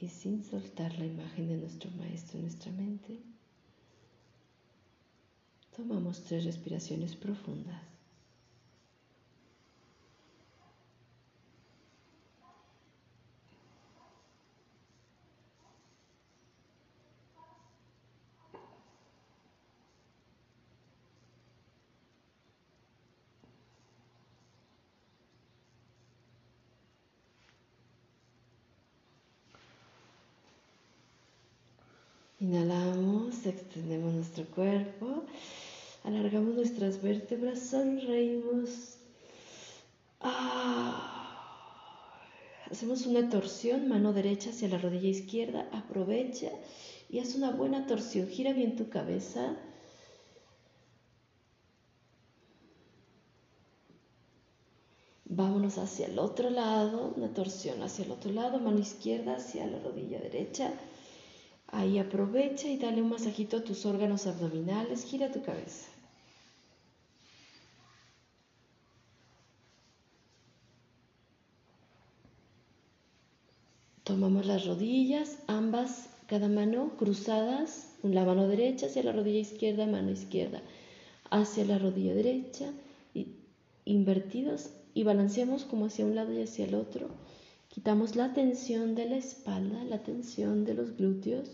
Y 0.00 0.08
sin 0.08 0.42
soltar 0.42 0.98
la 0.98 1.04
imagen 1.04 1.48
de 1.48 1.58
nuestro 1.58 1.90
maestro 1.90 2.38
en 2.38 2.44
nuestra 2.44 2.72
mente, 2.72 3.20
tomamos 5.76 6.24
tres 6.24 6.44
respiraciones 6.44 7.14
profundas. 7.14 7.90
Inhalamos, 32.40 33.39
extendemos 33.50 34.14
nuestro 34.14 34.44
cuerpo, 34.46 35.24
alargamos 36.04 36.54
nuestras 36.54 37.02
vértebras, 37.02 37.60
sonreímos. 37.60 38.96
Ah. 40.20 41.20
Hacemos 42.70 43.04
una 43.06 43.28
torsión, 43.28 43.88
mano 43.88 44.12
derecha 44.12 44.50
hacia 44.50 44.68
la 44.68 44.78
rodilla 44.78 45.08
izquierda, 45.08 45.68
aprovecha 45.72 46.50
y 47.08 47.18
haz 47.18 47.34
una 47.34 47.50
buena 47.50 47.86
torsión, 47.86 48.28
gira 48.28 48.52
bien 48.52 48.76
tu 48.76 48.88
cabeza. 48.88 49.56
Vámonos 55.24 55.78
hacia 55.78 56.06
el 56.06 56.18
otro 56.18 56.50
lado, 56.50 57.12
una 57.16 57.34
torsión 57.34 57.82
hacia 57.82 58.04
el 58.04 58.12
otro 58.12 58.32
lado, 58.32 58.60
mano 58.60 58.78
izquierda 58.78 59.36
hacia 59.36 59.66
la 59.66 59.80
rodilla 59.80 60.20
derecha. 60.20 60.72
Ahí 61.72 61.98
aprovecha 61.98 62.68
y 62.68 62.78
dale 62.78 63.02
un 63.02 63.10
masajito 63.10 63.58
a 63.58 63.64
tus 63.64 63.86
órganos 63.86 64.26
abdominales, 64.26 65.04
gira 65.04 65.30
tu 65.30 65.42
cabeza. 65.42 65.86
Tomamos 74.04 74.46
las 74.46 74.66
rodillas, 74.66 75.38
ambas, 75.46 76.10
cada 76.26 76.48
mano 76.48 76.90
cruzadas, 76.98 77.94
la 78.02 78.24
mano 78.24 78.48
derecha 78.48 78.86
hacia 78.86 79.04
la 79.04 79.12
rodilla 79.12 79.38
izquierda, 79.40 79.86
mano 79.86 80.10
izquierda 80.10 80.60
hacia 81.30 81.64
la 81.64 81.78
rodilla 81.78 82.14
derecha, 82.14 82.72
invertidos 83.84 84.70
y 84.94 85.04
balanceamos 85.04 85.64
como 85.64 85.86
hacia 85.86 86.04
un 86.04 86.14
lado 86.14 86.32
y 86.32 86.42
hacia 86.42 86.66
el 86.66 86.74
otro. 86.74 87.08
Quitamos 87.80 88.14
la 88.14 88.34
tensión 88.34 88.94
de 88.94 89.08
la 89.08 89.16
espalda, 89.16 89.82
la 89.84 90.02
tensión 90.02 90.66
de 90.66 90.74
los 90.74 90.98
glúteos. 90.98 91.48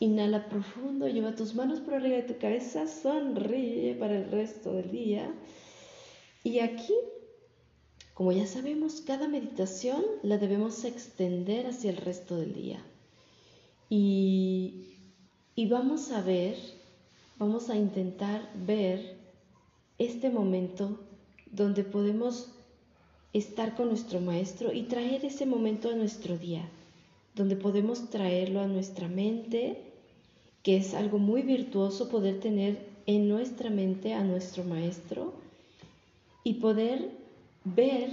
Inhala 0.00 0.50
profundo, 0.50 1.08
lleva 1.08 1.34
tus 1.34 1.54
manos 1.54 1.80
por 1.80 1.94
arriba 1.94 2.16
de 2.16 2.24
tu 2.24 2.36
cabeza, 2.36 2.86
sonríe 2.86 3.94
para 3.94 4.18
el 4.18 4.30
resto 4.30 4.74
del 4.74 4.90
día. 4.90 5.32
Y 6.44 6.58
aquí, 6.58 6.92
como 8.12 8.32
ya 8.32 8.46
sabemos, 8.46 9.00
cada 9.00 9.28
meditación 9.28 10.04
la 10.22 10.36
debemos 10.36 10.84
extender 10.84 11.66
hacia 11.68 11.88
el 11.88 11.96
resto 11.96 12.36
del 12.36 12.52
día. 12.52 12.84
Y, 13.88 14.88
y 15.54 15.68
vamos 15.70 16.12
a 16.12 16.20
ver, 16.20 16.54
vamos 17.38 17.70
a 17.70 17.76
intentar 17.76 18.52
ver 18.54 19.16
este 19.96 20.28
momento 20.28 21.00
donde 21.50 21.82
podemos 21.82 22.57
estar 23.32 23.74
con 23.74 23.88
nuestro 23.88 24.20
maestro 24.20 24.72
y 24.72 24.84
traer 24.84 25.24
ese 25.24 25.46
momento 25.46 25.90
a 25.90 25.94
nuestro 25.94 26.38
día, 26.38 26.68
donde 27.34 27.56
podemos 27.56 28.10
traerlo 28.10 28.60
a 28.60 28.66
nuestra 28.66 29.08
mente, 29.08 29.82
que 30.62 30.76
es 30.76 30.94
algo 30.94 31.18
muy 31.18 31.42
virtuoso 31.42 32.08
poder 32.08 32.40
tener 32.40 32.78
en 33.06 33.28
nuestra 33.28 33.70
mente 33.70 34.12
a 34.14 34.22
nuestro 34.22 34.64
maestro 34.64 35.32
y 36.44 36.54
poder 36.54 37.10
ver 37.64 38.10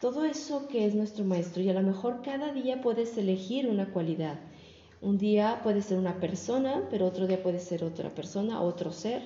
todo 0.00 0.24
eso 0.24 0.68
que 0.68 0.86
es 0.86 0.94
nuestro 0.94 1.24
maestro. 1.24 1.62
Y 1.62 1.68
a 1.68 1.74
lo 1.74 1.82
mejor 1.82 2.22
cada 2.22 2.52
día 2.52 2.80
puedes 2.80 3.16
elegir 3.16 3.68
una 3.68 3.86
cualidad. 3.86 4.38
Un 5.00 5.18
día 5.18 5.60
puede 5.62 5.82
ser 5.82 5.98
una 5.98 6.20
persona, 6.20 6.86
pero 6.90 7.06
otro 7.06 7.26
día 7.26 7.42
puede 7.42 7.60
ser 7.60 7.84
otra 7.84 8.10
persona, 8.10 8.60
otro 8.60 8.92
ser. 8.92 9.22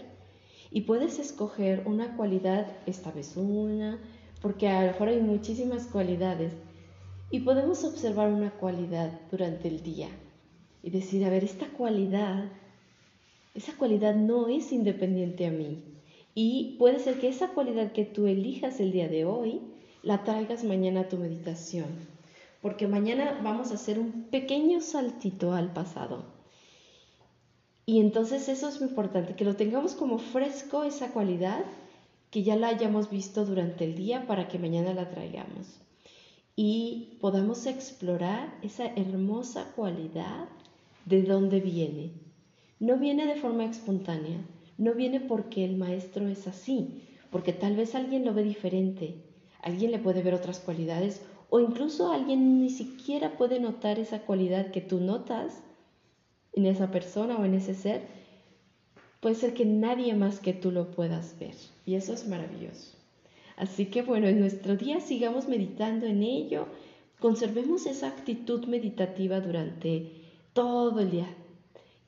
Y 0.70 0.82
puedes 0.82 1.18
escoger 1.18 1.82
una 1.86 2.16
cualidad, 2.16 2.66
esta 2.86 3.10
vez 3.12 3.36
una, 3.36 3.98
porque 4.46 4.68
a 4.68 4.82
lo 4.82 4.92
mejor 4.92 5.08
hay 5.08 5.20
muchísimas 5.20 5.88
cualidades 5.88 6.52
y 7.32 7.40
podemos 7.40 7.82
observar 7.82 8.32
una 8.32 8.52
cualidad 8.52 9.10
durante 9.28 9.66
el 9.66 9.82
día 9.82 10.06
y 10.84 10.90
decir, 10.90 11.24
a 11.24 11.30
ver, 11.30 11.42
esta 11.42 11.66
cualidad, 11.66 12.44
esa 13.56 13.76
cualidad 13.76 14.14
no 14.14 14.46
es 14.46 14.70
independiente 14.70 15.46
a 15.46 15.50
mí. 15.50 15.82
Y 16.36 16.76
puede 16.78 17.00
ser 17.00 17.18
que 17.18 17.26
esa 17.26 17.48
cualidad 17.48 17.90
que 17.90 18.04
tú 18.04 18.28
elijas 18.28 18.78
el 18.78 18.92
día 18.92 19.08
de 19.08 19.24
hoy, 19.24 19.62
la 20.04 20.22
traigas 20.22 20.62
mañana 20.62 21.00
a 21.00 21.08
tu 21.08 21.16
meditación. 21.16 21.88
Porque 22.62 22.86
mañana 22.86 23.40
vamos 23.42 23.72
a 23.72 23.74
hacer 23.74 23.98
un 23.98 24.28
pequeño 24.30 24.80
saltito 24.80 25.54
al 25.54 25.72
pasado. 25.72 26.24
Y 27.84 27.98
entonces 27.98 28.48
eso 28.48 28.68
es 28.68 28.80
muy 28.80 28.90
importante, 28.90 29.34
que 29.34 29.44
lo 29.44 29.56
tengamos 29.56 29.96
como 29.96 30.20
fresco 30.20 30.84
esa 30.84 31.10
cualidad 31.10 31.64
que 32.30 32.42
ya 32.42 32.56
la 32.56 32.68
hayamos 32.68 33.10
visto 33.10 33.44
durante 33.44 33.84
el 33.84 33.94
día 33.94 34.26
para 34.26 34.48
que 34.48 34.58
mañana 34.58 34.94
la 34.94 35.08
traigamos 35.08 35.80
y 36.56 37.18
podamos 37.20 37.66
explorar 37.66 38.58
esa 38.62 38.86
hermosa 38.86 39.72
cualidad 39.76 40.48
de 41.04 41.22
dónde 41.22 41.60
viene. 41.60 42.12
No 42.80 42.96
viene 42.96 43.26
de 43.26 43.36
forma 43.36 43.66
espontánea, 43.66 44.38
no 44.78 44.94
viene 44.94 45.20
porque 45.20 45.66
el 45.66 45.76
maestro 45.76 46.26
es 46.28 46.46
así, 46.46 47.02
porque 47.30 47.52
tal 47.52 47.76
vez 47.76 47.94
alguien 47.94 48.24
lo 48.24 48.32
ve 48.32 48.42
diferente, 48.42 49.22
alguien 49.62 49.90
le 49.90 49.98
puede 49.98 50.22
ver 50.22 50.32
otras 50.32 50.58
cualidades 50.58 51.20
o 51.50 51.60
incluso 51.60 52.10
alguien 52.10 52.62
ni 52.62 52.70
siquiera 52.70 53.36
puede 53.36 53.60
notar 53.60 53.98
esa 53.98 54.20
cualidad 54.20 54.70
que 54.70 54.80
tú 54.80 54.98
notas 54.98 55.62
en 56.54 56.64
esa 56.64 56.90
persona 56.90 57.36
o 57.36 57.44
en 57.44 57.54
ese 57.54 57.74
ser 57.74 58.00
puede 59.20 59.34
ser 59.34 59.54
que 59.54 59.64
nadie 59.64 60.14
más 60.14 60.40
que 60.40 60.52
tú 60.52 60.70
lo 60.70 60.90
puedas 60.90 61.38
ver. 61.38 61.54
Y 61.84 61.94
eso 61.94 62.12
es 62.12 62.26
maravilloso. 62.26 62.96
Así 63.56 63.86
que 63.86 64.02
bueno, 64.02 64.26
en 64.28 64.40
nuestro 64.40 64.76
día 64.76 65.00
sigamos 65.00 65.48
meditando 65.48 66.06
en 66.06 66.22
ello, 66.22 66.66
conservemos 67.20 67.86
esa 67.86 68.08
actitud 68.08 68.66
meditativa 68.66 69.40
durante 69.40 70.12
todo 70.52 71.00
el 71.00 71.10
día 71.10 71.28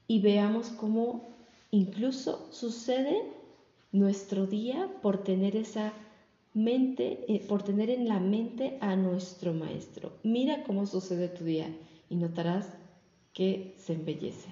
y 0.06 0.20
veamos 0.20 0.68
cómo 0.68 1.28
incluso 1.70 2.48
sucede 2.52 3.22
nuestro 3.92 4.46
día 4.46 4.88
por 5.00 5.24
tener 5.24 5.56
esa 5.56 5.92
mente, 6.52 7.24
eh, 7.28 7.44
por 7.48 7.62
tener 7.62 7.88
en 7.88 8.08
la 8.08 8.20
mente 8.20 8.76
a 8.80 8.96
nuestro 8.96 9.54
maestro. 9.54 10.12
Mira 10.22 10.64
cómo 10.64 10.86
sucede 10.86 11.28
tu 11.28 11.44
día 11.44 11.68
y 12.10 12.16
notarás 12.16 12.68
que 13.32 13.74
se 13.78 13.94
embellece. 13.94 14.50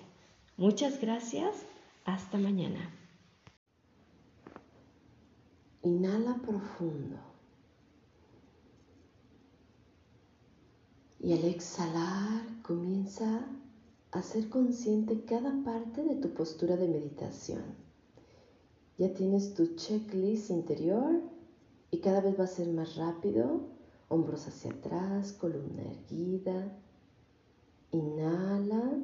Muchas 0.57 1.01
gracias 1.01 1.67
hasta 2.07 2.39
mañana. 2.39 2.91
Inhala 5.83 6.37
profundo. 6.37 7.17
Y 11.19 11.33
al 11.33 11.45
exhalar 11.45 12.63
comienza 12.63 13.45
a 14.13 14.23
ser 14.23 14.49
consciente 14.49 15.25
cada 15.25 15.53
parte 15.65 16.05
de 16.05 16.17
tu 16.17 16.33
postura 16.33 16.77
de 16.77 16.89
meditación. 16.89 17.65
Ya 18.99 19.13
tienes 19.13 19.55
tu 19.55 19.75
checklist 19.75 20.51
interior 20.51 21.21
y 21.91 21.99
cada 21.99 22.21
vez 22.21 22.39
va 22.39 22.45
a 22.45 22.49
ser 22.49 22.69
más 22.69 22.97
rápido. 22.97 23.63
Hombros 24.09 24.47
hacia 24.47 24.71
atrás, 24.71 25.33
columna 25.33 25.83
erguida. 25.83 26.73
Inhala 27.91 29.03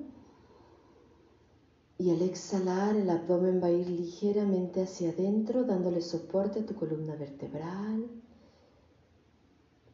y 1.99 2.11
al 2.11 2.23
exhalar 2.23 2.97
el 2.97 3.09
abdomen 3.11 3.63
va 3.63 3.69
a 3.69 3.73
ir 3.73 3.89
ligeramente 3.89 4.83
hacia 4.83 5.11
adentro 5.11 5.65
dándole 5.65 6.01
soporte 6.01 6.61
a 6.61 6.67
tu 6.67 6.75
columna 6.75 7.15
vertebral. 7.17 8.09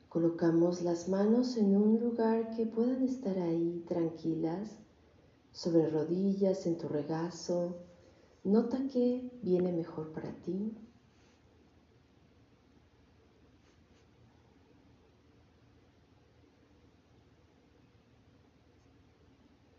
Colocamos 0.08 0.82
las 0.82 1.08
manos 1.08 1.56
en 1.56 1.76
un 1.76 2.00
lugar 2.00 2.56
que 2.56 2.64
puedan 2.64 3.02
estar 3.02 3.38
ahí 3.38 3.84
tranquilas, 3.86 4.70
sobre 5.52 5.90
rodillas, 5.90 6.66
en 6.66 6.78
tu 6.78 6.88
regazo. 6.88 7.76
Nota 8.44 8.78
que 8.90 9.30
viene 9.42 9.72
mejor 9.72 10.12
para 10.12 10.32
ti. 10.42 10.74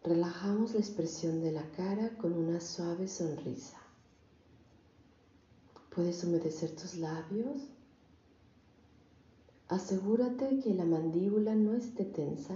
Relajamos 0.10 0.74
la 0.74 0.80
expresión 0.80 1.40
de 1.40 1.52
la 1.52 1.70
cara 1.70 2.18
con 2.18 2.34
una 2.34 2.60
suave 2.62 3.08
sonrisa. 3.08 3.78
Puedes 5.94 6.24
humedecer 6.24 6.76
tus 6.76 6.96
labios. 6.96 7.68
Asegúrate 9.68 10.62
que 10.62 10.74
la 10.74 10.86
mandíbula 10.86 11.54
no 11.54 11.76
esté 11.76 12.06
tensa, 12.06 12.56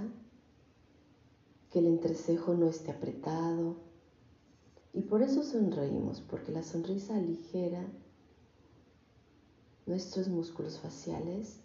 que 1.70 1.78
el 1.78 1.86
entrecejo 1.86 2.56
no 2.56 2.66
esté 2.66 2.90
apretado. 2.90 3.76
Y 4.92 5.02
por 5.02 5.22
eso 5.22 5.44
sonreímos, 5.44 6.22
porque 6.22 6.52
la 6.52 6.64
sonrisa 6.64 7.18
aligera 7.18 7.86
nuestros 9.86 10.28
músculos 10.28 10.80
faciales 10.80 11.60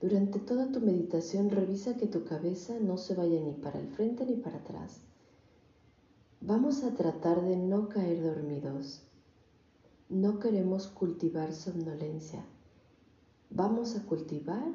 Durante 0.00 0.38
toda 0.38 0.72
tu 0.72 0.80
meditación 0.80 1.50
revisa 1.50 1.98
que 1.98 2.06
tu 2.06 2.24
cabeza 2.24 2.78
no 2.80 2.96
se 2.96 3.14
vaya 3.14 3.38
ni 3.40 3.52
para 3.52 3.78
el 3.78 3.88
frente 3.88 4.24
ni 4.24 4.36
para 4.36 4.56
atrás. 4.56 5.02
Vamos 6.40 6.84
a 6.84 6.94
tratar 6.94 7.42
de 7.42 7.56
no 7.56 7.90
caer 7.90 8.22
dormidos. 8.22 9.02
No 10.08 10.38
queremos 10.38 10.86
cultivar 10.86 11.52
somnolencia. 11.52 12.42
Vamos 13.50 13.94
a 13.94 14.02
cultivar 14.06 14.72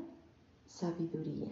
sabiduría. 0.67 1.51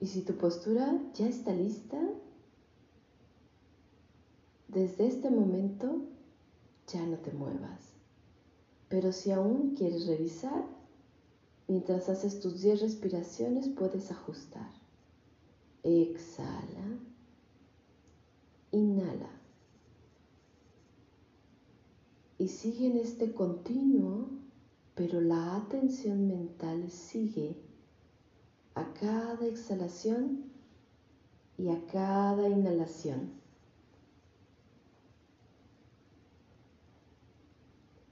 Y 0.00 0.06
si 0.06 0.22
tu 0.22 0.34
postura 0.34 1.00
ya 1.14 1.28
está 1.28 1.52
lista, 1.52 1.98
desde 4.68 5.06
este 5.06 5.30
momento 5.30 6.02
ya 6.86 7.04
no 7.04 7.18
te 7.18 7.32
muevas. 7.32 7.94
Pero 8.88 9.12
si 9.12 9.30
aún 9.32 9.74
quieres 9.74 10.06
revisar, 10.06 10.64
mientras 11.66 12.08
haces 12.08 12.40
tus 12.40 12.60
10 12.62 12.80
respiraciones 12.80 13.68
puedes 13.68 14.10
ajustar. 14.10 14.70
Exhala. 15.82 16.98
Inhala. 18.70 19.30
Y 22.38 22.48
sigue 22.48 22.86
en 22.86 22.96
este 22.98 23.32
continuo, 23.32 24.28
pero 24.94 25.20
la 25.20 25.56
atención 25.56 26.28
mental 26.28 26.90
sigue 26.90 27.56
a 28.74 28.92
cada 28.94 29.44
exhalación 29.46 30.44
y 31.56 31.68
a 31.70 31.86
cada 31.86 32.48
inhalación. 32.48 33.32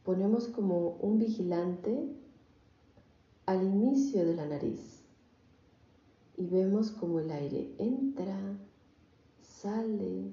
Ponemos 0.06 0.46
como 0.46 0.90
un 1.00 1.18
vigilante 1.18 2.08
al 3.44 3.64
inicio 3.64 4.24
de 4.24 4.36
la 4.36 4.46
nariz 4.46 5.02
y 6.36 6.46
vemos 6.46 6.92
como 6.92 7.18
el 7.18 7.28
aire 7.32 7.74
entra, 7.78 8.38
sale. 9.42 10.30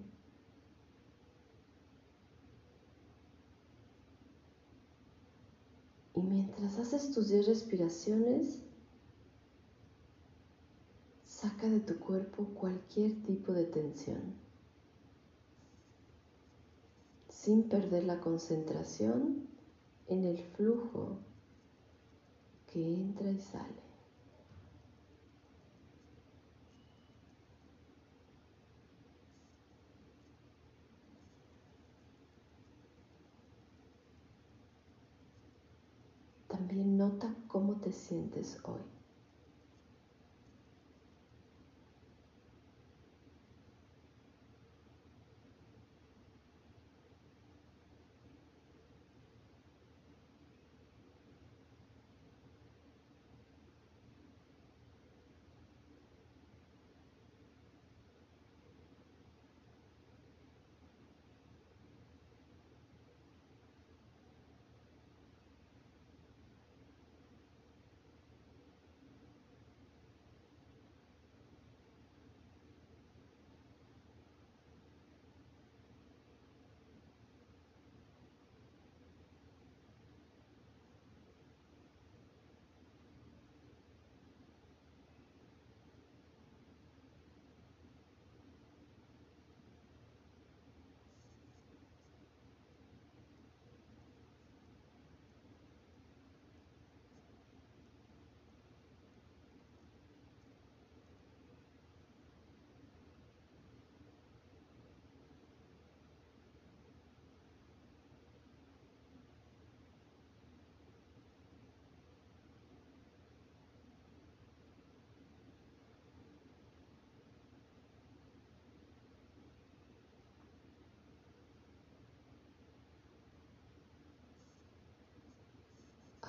Y 6.13 6.21
mientras 6.21 6.77
haces 6.77 7.11
tus 7.11 7.29
10 7.29 7.47
respiraciones, 7.47 8.59
saca 11.25 11.67
de 11.67 11.79
tu 11.79 11.97
cuerpo 11.97 12.45
cualquier 12.53 13.23
tipo 13.23 13.53
de 13.53 13.63
tensión, 13.63 14.35
sin 17.27 17.63
perder 17.63 18.03
la 18.03 18.19
concentración 18.21 19.51
en 20.07 20.25
el 20.25 20.37
flujo 20.37 21.17
que 22.71 22.95
entra 22.95 23.29
y 23.29 23.39
sale. 23.39 23.83
También 36.47 36.97
nota 36.97 37.33
cómo 37.47 37.75
te 37.77 37.91
sientes 37.91 38.59
hoy. 38.63 38.81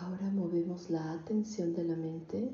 Ahora 0.04 0.28
movemos 0.44 0.90
la 0.90 1.12
atención 1.12 1.72
de 1.72 1.84
la 1.84 1.96
mente 1.96 2.52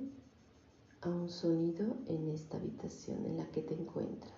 a 1.01 1.09
un 1.09 1.29
sonido 1.29 1.97
en 2.07 2.29
esta 2.29 2.57
habitación 2.57 3.27
en 3.27 3.37
la 3.37 3.51
que 3.51 3.63
te 3.63 3.75
encuentras. 3.75 4.33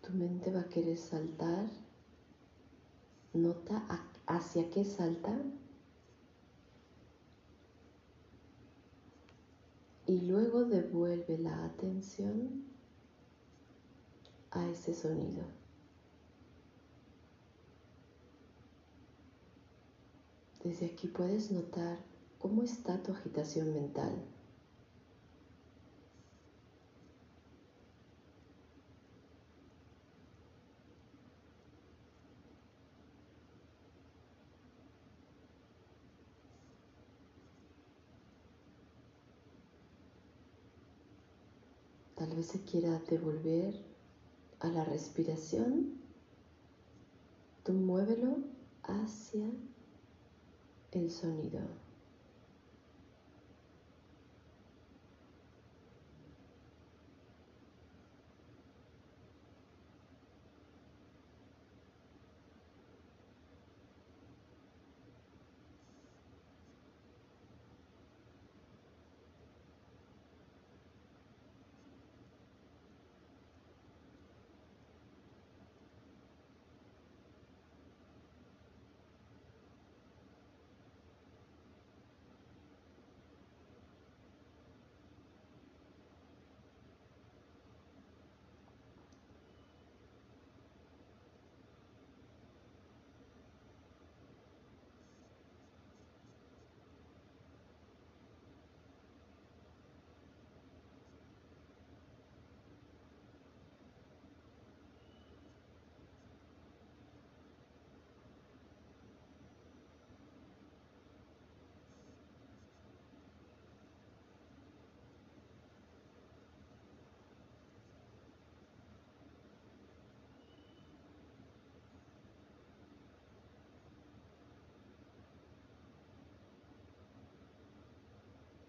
Tu 0.00 0.12
mente 0.14 0.50
va 0.50 0.60
a 0.60 0.68
querer 0.70 0.96
saltar. 0.96 1.66
Nota 3.34 3.84
hacia 4.26 4.70
qué 4.70 4.82
salta 4.82 5.38
y 10.14 10.20
luego 10.20 10.64
devuelve 10.64 11.38
la 11.38 11.64
atención 11.64 12.62
a 14.52 14.64
ese 14.68 14.94
sonido. 14.94 15.42
Desde 20.62 20.86
aquí 20.86 21.08
puedes 21.08 21.50
notar 21.50 21.98
cómo 22.38 22.62
está 22.62 23.02
tu 23.02 23.10
agitación 23.10 23.74
mental. 23.74 24.14
Tal 42.34 42.42
vez 42.42 42.60
quiera 42.68 43.00
devolver 43.08 43.80
a 44.58 44.66
la 44.66 44.84
respiración 44.84 46.00
Tú 47.62 47.74
muévelo 47.74 48.38
hacia 48.82 49.46
el 50.90 51.12
sonido. 51.12 51.60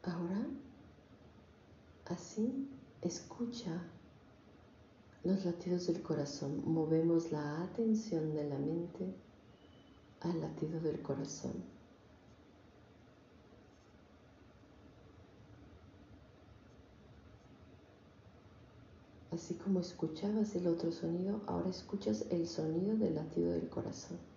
Ahora, 0.06 0.46
así, 2.06 2.70
escucha 3.02 3.82
los 5.24 5.44
latidos 5.46 5.88
del 5.88 6.04
corazón. 6.04 6.62
Movemos 6.64 7.32
la 7.32 7.64
atención 7.64 8.36
de 8.36 8.48
la 8.48 8.60
mente 8.60 9.16
al 10.22 10.40
latido 10.42 10.80
del 10.80 11.02
corazón. 11.02 11.54
Así 19.32 19.56
como 19.56 19.80
escuchabas 19.80 20.56
el 20.56 20.68
otro 20.68 20.92
sonido, 20.92 21.42
ahora 21.48 21.70
escuchas 21.70 22.26
el 22.30 22.48
sonido 22.48 22.96
del 22.96 23.16
latido 23.16 23.52
del 23.52 23.68
corazón. 23.70 24.35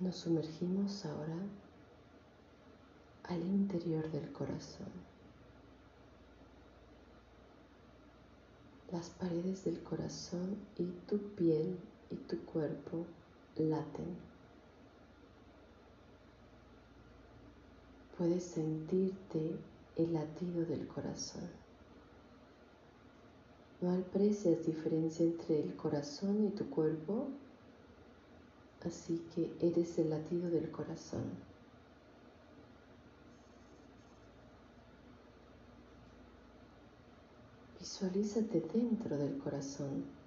Nos 0.00 0.16
sumergimos 0.16 1.04
ahora 1.04 1.36
al 3.24 3.40
interior 3.42 4.10
del 4.10 4.32
corazón. 4.32 4.88
Las 8.90 9.10
paredes 9.10 9.64
del 9.66 9.82
corazón 9.82 10.56
y 10.78 10.86
tu 11.06 11.18
piel 11.34 11.78
y 12.10 12.16
tu 12.16 12.38
cuerpo 12.46 13.04
laten. 13.58 14.16
Puedes 18.16 18.44
sentirte 18.44 19.58
el 19.96 20.14
latido 20.14 20.64
del 20.64 20.88
corazón. 20.88 21.46
No 23.82 23.92
aprecias 23.92 24.64
diferencia 24.64 25.26
entre 25.26 25.60
el 25.60 25.76
corazón 25.76 26.46
y 26.46 26.50
tu 26.56 26.70
cuerpo 26.70 27.28
así 28.84 29.20
que 29.34 29.52
eres 29.60 29.98
el 29.98 30.10
latido 30.10 30.50
del 30.50 30.70
corazón. 30.70 31.22
Visualízate 37.78 38.60
dentro 38.72 39.16
del 39.16 39.38
corazón. 39.38 40.19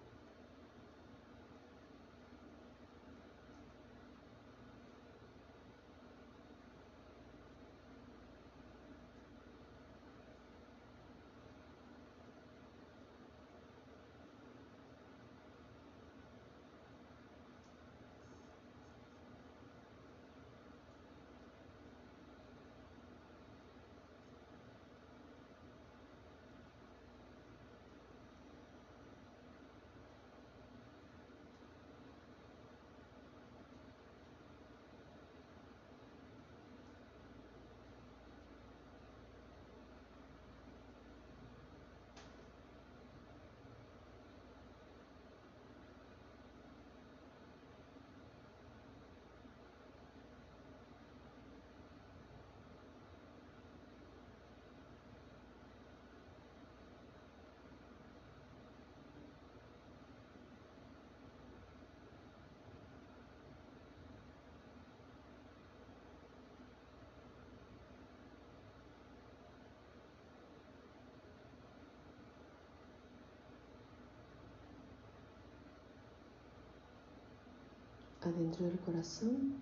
Adentro 78.34 78.66
del 78.66 78.80
corazón 78.80 79.62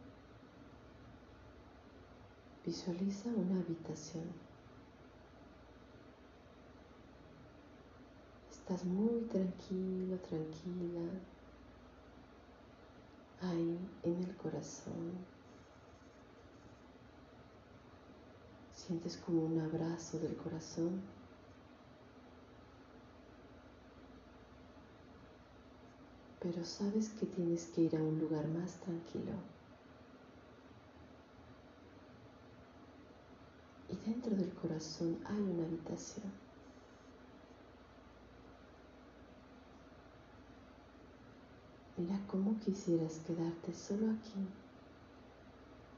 visualiza 2.65 3.27
una 3.27 3.59
habitación. 3.59 4.23
Estás 8.49 8.85
muy 8.85 9.23
tranquilo, 9.23 10.17
tranquila, 10.19 11.01
ahí 13.41 13.77
en 14.03 14.23
el 14.23 14.37
corazón. 14.37 15.11
Sientes 18.73 19.17
como 19.17 19.47
un 19.47 19.59
abrazo 19.59 20.17
del 20.19 20.37
corazón. 20.37 21.01
Pero 26.41 26.65
sabes 26.65 27.09
que 27.09 27.27
tienes 27.27 27.65
que 27.67 27.81
ir 27.81 27.95
a 27.95 27.99
un 27.99 28.17
lugar 28.19 28.47
más 28.47 28.71
tranquilo. 28.77 29.33
Y 33.87 33.95
dentro 34.09 34.35
del 34.35 34.51
corazón 34.55 35.19
hay 35.25 35.39
una 35.39 35.65
habitación. 35.65 36.31
Mira 41.97 42.19
cómo 42.25 42.59
quisieras 42.59 43.19
quedarte 43.19 43.71
solo 43.75 44.09
aquí, 44.09 44.47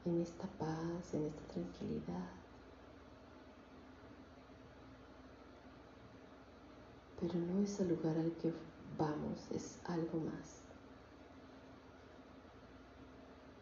en 0.04 0.20
esta 0.20 0.46
paz, 0.58 1.14
en 1.14 1.24
esta 1.24 1.42
tranquilidad. 1.54 2.30
Pero 7.18 7.34
no 7.38 7.62
es 7.62 7.80
el 7.80 7.88
lugar 7.88 8.18
al 8.18 8.32
que 8.32 8.73
vamos, 8.98 9.50
es 9.50 9.78
algo 9.84 10.20
más. 10.20 10.62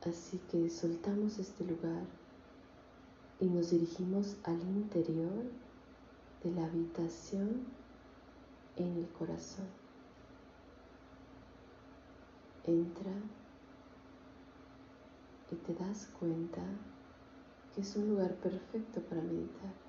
Así 0.07 0.39
que 0.51 0.69
soltamos 0.69 1.39
este 1.39 1.65
lugar 1.65 2.05
y 3.39 3.47
nos 3.47 3.71
dirigimos 3.71 4.37
al 4.45 4.61
interior 4.61 5.45
de 6.43 6.51
la 6.53 6.65
habitación 6.65 7.67
en 8.77 8.97
el 8.97 9.09
corazón. 9.11 9.67
Entra 12.65 13.13
y 15.51 15.57
te 15.57 15.75
das 15.75 16.09
cuenta 16.19 16.63
que 17.75 17.81
es 17.83 17.97
un 17.97 18.11
lugar 18.11 18.35
perfecto 18.37 19.01
para 19.03 19.23
meditar. 19.23 19.82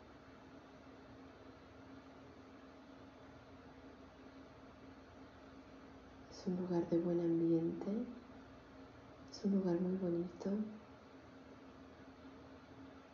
Es 6.43 6.47
un 6.47 6.57
lugar 6.57 6.89
de 6.89 6.97
buen 6.97 7.21
ambiente, 7.21 7.85
es 9.31 9.45
un 9.45 9.55
lugar 9.55 9.79
muy 9.79 9.95
bonito. 9.95 10.49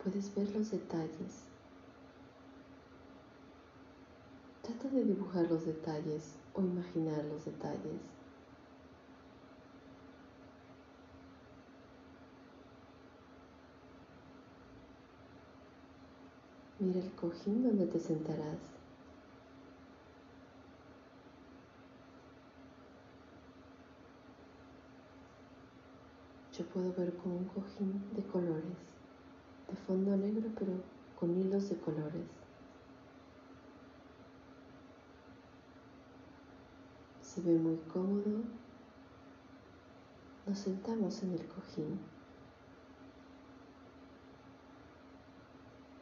Puedes 0.03 0.33
ver 0.33 0.49
los 0.49 0.71
detalles. 0.71 1.43
Trata 4.63 4.89
de 4.89 5.03
dibujar 5.03 5.47
los 5.47 5.63
detalles 5.63 6.37
o 6.55 6.61
imaginar 6.61 7.23
los 7.25 7.45
detalles. 7.45 8.01
Mira 16.79 16.99
el 16.99 17.11
cojín 17.11 17.61
donde 17.61 17.85
te 17.85 17.99
sentarás. 17.99 18.78
Yo 26.59 26.65
puedo 26.65 26.93
ver 26.93 27.15
como 27.15 27.37
un 27.37 27.45
cojín 27.45 28.03
de 28.13 28.21
colores, 28.21 28.75
de 29.69 29.75
fondo 29.87 30.17
negro 30.17 30.49
pero 30.59 30.73
con 31.17 31.39
hilos 31.39 31.69
de 31.69 31.77
colores. 31.77 32.27
Se 37.21 37.39
ve 37.39 37.57
muy 37.57 37.77
cómodo. 37.93 38.43
Nos 40.45 40.59
sentamos 40.59 41.23
en 41.23 41.31
el 41.31 41.47
cojín. 41.47 41.97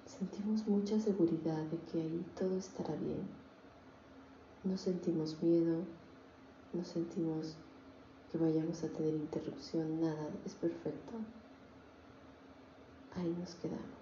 Sentimos 0.08 0.68
mucha 0.68 1.00
seguridad 1.00 1.66
de 1.66 1.78
que 1.82 2.02
ahí 2.02 2.26
todo 2.36 2.58
estará 2.58 2.96
bien. 2.96 3.28
No 4.64 4.76
sentimos 4.76 5.40
miedo, 5.44 5.84
no 6.74 6.84
sentimos 6.84 7.58
que 8.32 8.38
vayamos 8.38 8.84
a 8.84 8.90
tener 8.90 9.14
interrupción, 9.14 10.02
nada, 10.02 10.30
es 10.46 10.54
perfecto. 10.54 11.14
Ahí 13.16 13.36
nos 13.40 13.56
quedamos. 13.56 13.97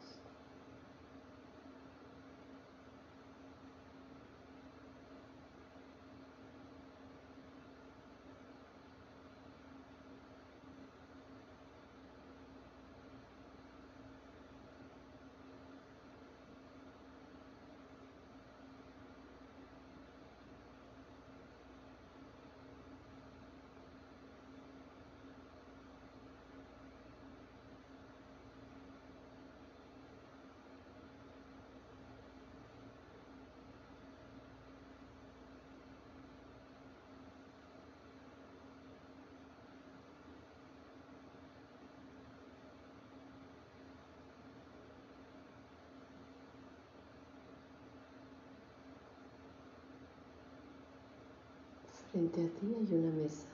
Frente 52.16 52.46
a 52.46 52.48
ti 52.48 52.74
hay 52.74 52.98
una 52.98 53.12
mesa. 53.12 53.46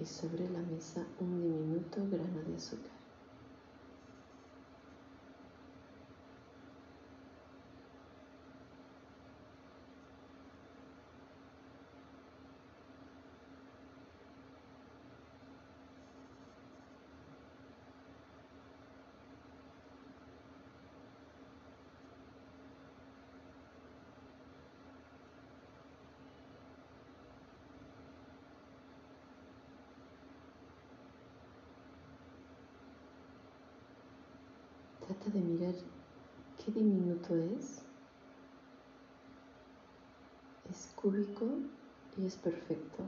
Y 0.00 0.06
sobre 0.06 0.48
la 0.48 0.60
mesa 0.60 1.04
un 1.18 1.42
diminuto 1.42 2.06
grano 2.08 2.40
de 2.46 2.54
azúcar. 2.54 2.94
Trata 35.06 35.28
de 35.28 35.38
mirar 35.38 35.74
qué 36.63 36.63
diminuto 36.74 37.36
es. 37.36 37.80
Es 40.70 40.92
cúbico 40.96 41.46
y 42.16 42.26
es 42.26 42.36
perfecto, 42.36 43.04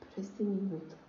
pero 0.00 0.22
es 0.22 0.38
diminuto. 0.38 1.07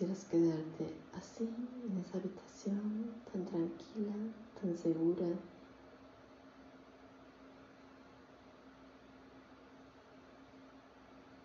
quisieras 0.00 0.24
quedarte 0.30 0.94
así 1.12 1.44
en 1.44 1.98
esa 1.98 2.16
habitación 2.16 3.12
tan 3.30 3.44
tranquila, 3.44 4.14
tan 4.58 4.74
segura. 4.74 5.26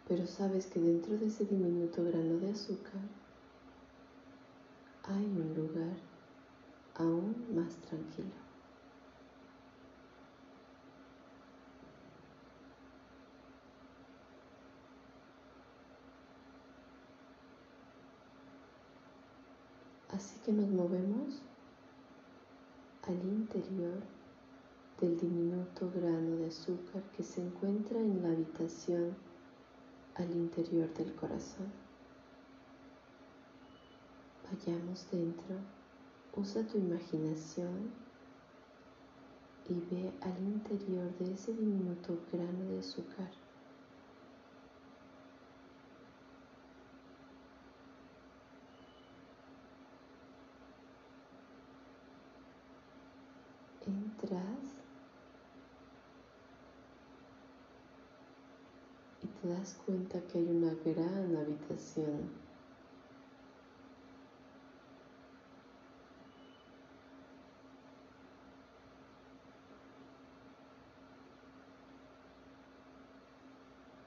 Pero 0.07 0.25
sabes 0.25 0.67
que 0.67 0.79
dentro 0.79 1.17
de 1.17 1.27
ese 1.27 1.43
diminuto 1.43 2.01
grano 2.05 2.37
de 2.37 2.51
azúcar 2.51 3.01
hay 5.03 5.25
un 5.25 5.53
lugar 5.53 5.97
aún 6.95 7.35
más 7.53 7.75
tranquilo. 7.81 8.44
Así 20.15 20.39
que 20.45 20.53
nos 20.53 20.69
movemos 20.69 21.41
al 23.01 23.21
interior 23.21 24.01
del 25.01 25.19
diminuto 25.19 25.91
grano 25.93 26.37
de 26.37 26.47
azúcar 26.47 27.03
que 27.11 27.21
se 27.21 27.41
encuentra 27.41 27.99
en 27.99 28.23
la 28.23 28.29
habitación 28.29 29.13
al 30.15 30.31
interior 30.31 30.93
del 30.93 31.13
corazón. 31.15 31.69
Vayamos 34.49 35.05
dentro, 35.11 35.57
usa 36.37 36.65
tu 36.65 36.77
imaginación 36.77 37.91
y 39.67 39.73
ve 39.73 40.13
al 40.21 40.41
interior 40.41 41.13
de 41.17 41.33
ese 41.33 41.51
diminuto 41.51 42.17
grano 42.31 42.63
de 42.69 42.79
azúcar. 42.79 43.44
Entras 53.87 54.81
y 59.21 59.27
te 59.27 59.47
das 59.47 59.75
cuenta 59.85 60.19
que 60.21 60.39
hay 60.39 60.47
una 60.49 60.73
gran 60.73 61.35
habitación. 61.35 62.31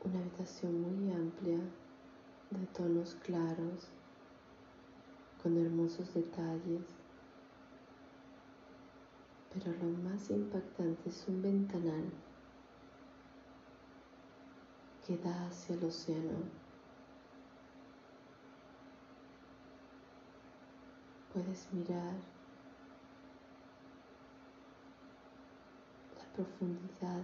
Una 0.04 0.18
habitación 0.18 0.80
muy 0.80 1.12
amplia 1.12 1.58
de 2.50 2.66
tonos 2.76 3.14
claros, 3.22 3.88
con 5.40 5.56
hermosos 5.56 6.12
detalles 6.14 6.97
pero 9.58 9.76
lo 9.78 9.88
más 10.08 10.30
impactante 10.30 11.08
es 11.08 11.26
un 11.26 11.42
ventanal 11.42 12.04
que 15.06 15.16
da 15.16 15.46
hacia 15.46 15.74
el 15.74 15.84
océano. 15.84 16.38
Puedes 21.32 21.72
mirar 21.72 22.14
la 26.16 26.32
profundidad 26.34 27.22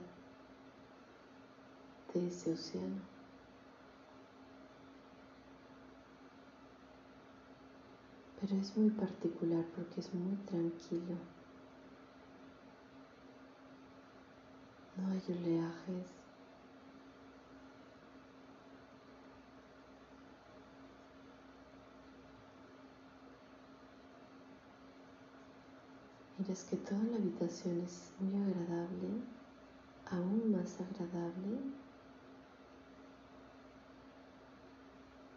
de 2.12 2.26
ese 2.26 2.52
océano. 2.52 3.02
Pero 8.40 8.56
es 8.56 8.76
muy 8.76 8.90
particular 8.90 9.64
porque 9.74 10.00
es 10.00 10.12
muy 10.14 10.36
tranquilo. 10.46 11.33
No 14.96 15.10
hay 15.10 15.22
oleajes. 15.28 16.06
Miras 26.38 26.64
que 26.64 26.76
toda 26.76 27.02
la 27.04 27.16
habitación 27.16 27.80
es 27.80 28.12
muy 28.20 28.34
agradable, 28.34 29.08
aún 30.10 30.52
más 30.52 30.80
agradable. 30.80 31.58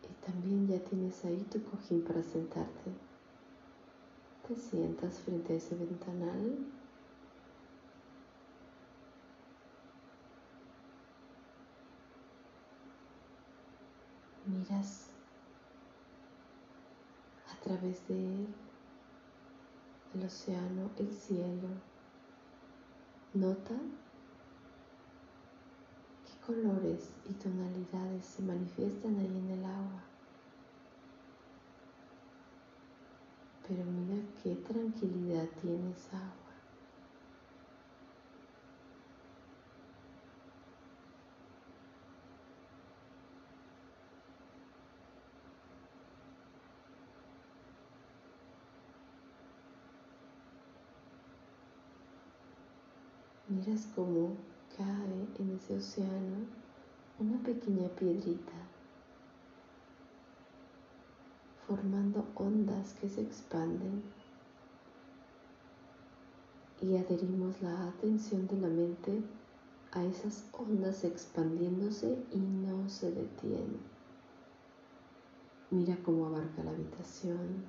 Y 0.03 0.25
también 0.25 0.67
ya 0.67 0.79
tienes 0.83 1.23
ahí 1.23 1.45
tu 1.51 1.63
cojín 1.63 2.03
para 2.03 2.23
sentarte. 2.23 2.91
Te 4.47 4.55
sientas 4.55 5.19
frente 5.19 5.53
a 5.53 5.57
ese 5.57 5.75
ventanal 5.75 6.65
miras 14.47 15.07
a 17.51 17.63
través 17.63 18.07
de 18.07 18.15
él 18.15 18.47
el 20.13 20.25
océano, 20.25 20.89
el 20.97 21.13
cielo. 21.13 21.67
Nota 23.33 23.75
qué 26.25 26.45
colores 26.45 27.09
y 27.29 27.33
tonalidades 27.33 28.25
se 28.25 28.41
manifiestan 28.41 29.19
ahí 29.19 29.37
en 29.37 29.51
el 29.51 29.65
agua. 29.65 30.03
Pero 33.67 33.83
mira 33.83 34.23
qué 34.41 34.55
tranquilidad 34.55 35.47
tiene 35.61 35.91
esa 35.91 36.17
agua. 36.17 36.46
Miras 53.57 53.87
cómo 53.95 54.35
cae 54.77 55.27
en 55.39 55.55
ese 55.55 55.77
océano 55.77 56.45
una 57.17 57.41
pequeña 57.41 57.87
piedrita, 57.89 58.53
formando 61.65 62.25
ondas 62.35 62.93
que 62.93 63.09
se 63.09 63.21
expanden 63.21 64.03
y 66.81 66.95
adherimos 66.97 67.59
la 67.63 67.87
atención 67.87 68.47
de 68.47 68.57
la 68.57 68.67
mente 68.67 69.23
a 69.91 70.03
esas 70.03 70.45
ondas 70.53 71.03
expandiéndose 71.03 72.23
y 72.31 72.37
no 72.37 72.87
se 72.87 73.11
detienen. 73.11 73.79
Mira 75.71 75.97
cómo 76.03 76.27
abarca 76.27 76.63
la 76.63 76.71
habitación, 76.71 77.65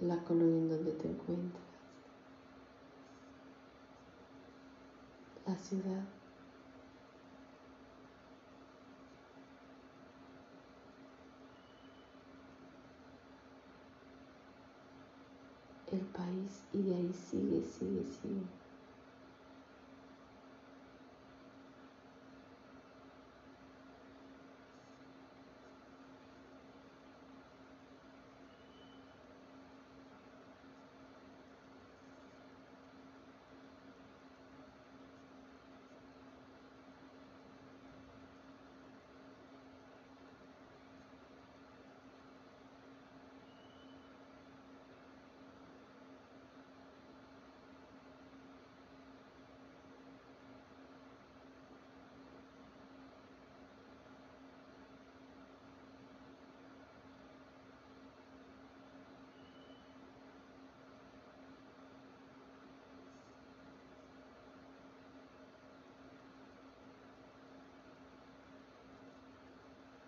la 0.00 0.16
colonia 0.24 0.58
en 0.58 0.68
donde 0.68 0.92
te 0.92 1.08
encuentras, 1.08 1.62
la 5.46 5.56
ciudad. 5.56 6.04
el 15.92 16.00
país 16.00 16.64
y 16.72 16.82
de 16.82 16.94
ahí 16.94 17.12
sigue, 17.12 17.62
sigue, 17.62 18.04
sigue. 18.20 18.42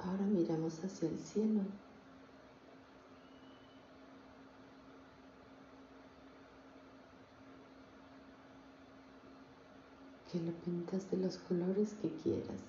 Ahora 0.09 0.25
hacia 0.85 1.09
el 1.09 1.19
cielo. 1.19 1.63
que 10.31 10.41
lo 10.41 10.53
pintas 10.53 11.11
de 11.11 11.17
los 11.17 11.39
colores 11.39 11.95
que 12.03 12.11
quieras. 12.23 12.61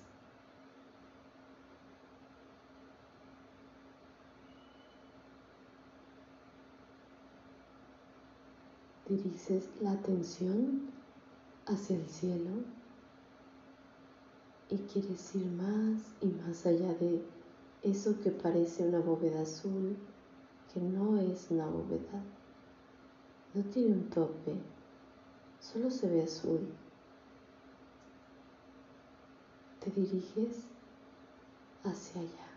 Diriges 9.06 9.68
la 9.82 9.92
atención 9.92 10.88
hacia 11.66 11.96
el 11.96 12.08
cielo 12.08 12.62
y 14.70 14.78
quieres 14.78 15.34
ir 15.34 15.46
más 15.46 16.00
y 16.20 16.26
más 16.28 16.64
allá 16.64 16.94
de 16.94 17.20
eso 17.82 18.20
que 18.20 18.30
parece 18.30 18.86
una 18.86 19.00
bóveda 19.00 19.42
azul, 19.42 19.96
que 20.72 20.80
no 20.80 21.18
es 21.18 21.50
una 21.50 21.66
bóveda, 21.66 22.22
no 23.54 23.62
tiene 23.64 23.94
un 23.94 24.10
tope, 24.10 24.54
solo 25.60 25.90
se 25.90 26.08
ve 26.08 26.22
azul. 26.22 26.60
Te 29.80 29.90
diriges 29.90 30.66
hacia 31.82 32.20
allá. 32.20 32.50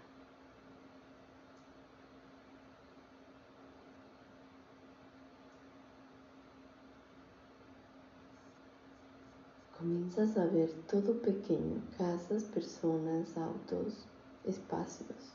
Comienzas 9.79 10.37
a 10.37 10.45
ver 10.45 10.69
todo 10.89 11.21
pequeño, 11.21 11.81
casas, 11.97 12.43
personas, 12.43 13.35
autos, 13.37 14.05
espacios. 14.45 15.33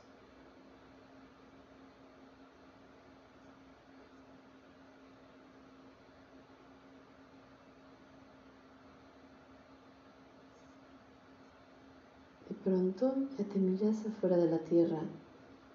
pronto 12.63 13.15
ya 13.37 13.45
te 13.45 13.57
miras 13.57 14.05
afuera 14.05 14.37
de 14.37 14.49
la 14.49 14.59
tierra 14.59 14.99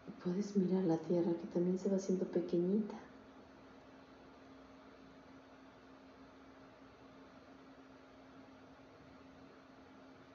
y 0.07 0.22
puedes 0.22 0.57
mirar 0.57 0.85
la 0.85 0.99
tierra 0.99 1.32
que 1.32 1.47
también 1.49 1.78
se 1.78 1.89
va 1.89 1.97
haciendo 1.97 2.26
pequeñita. 2.26 2.95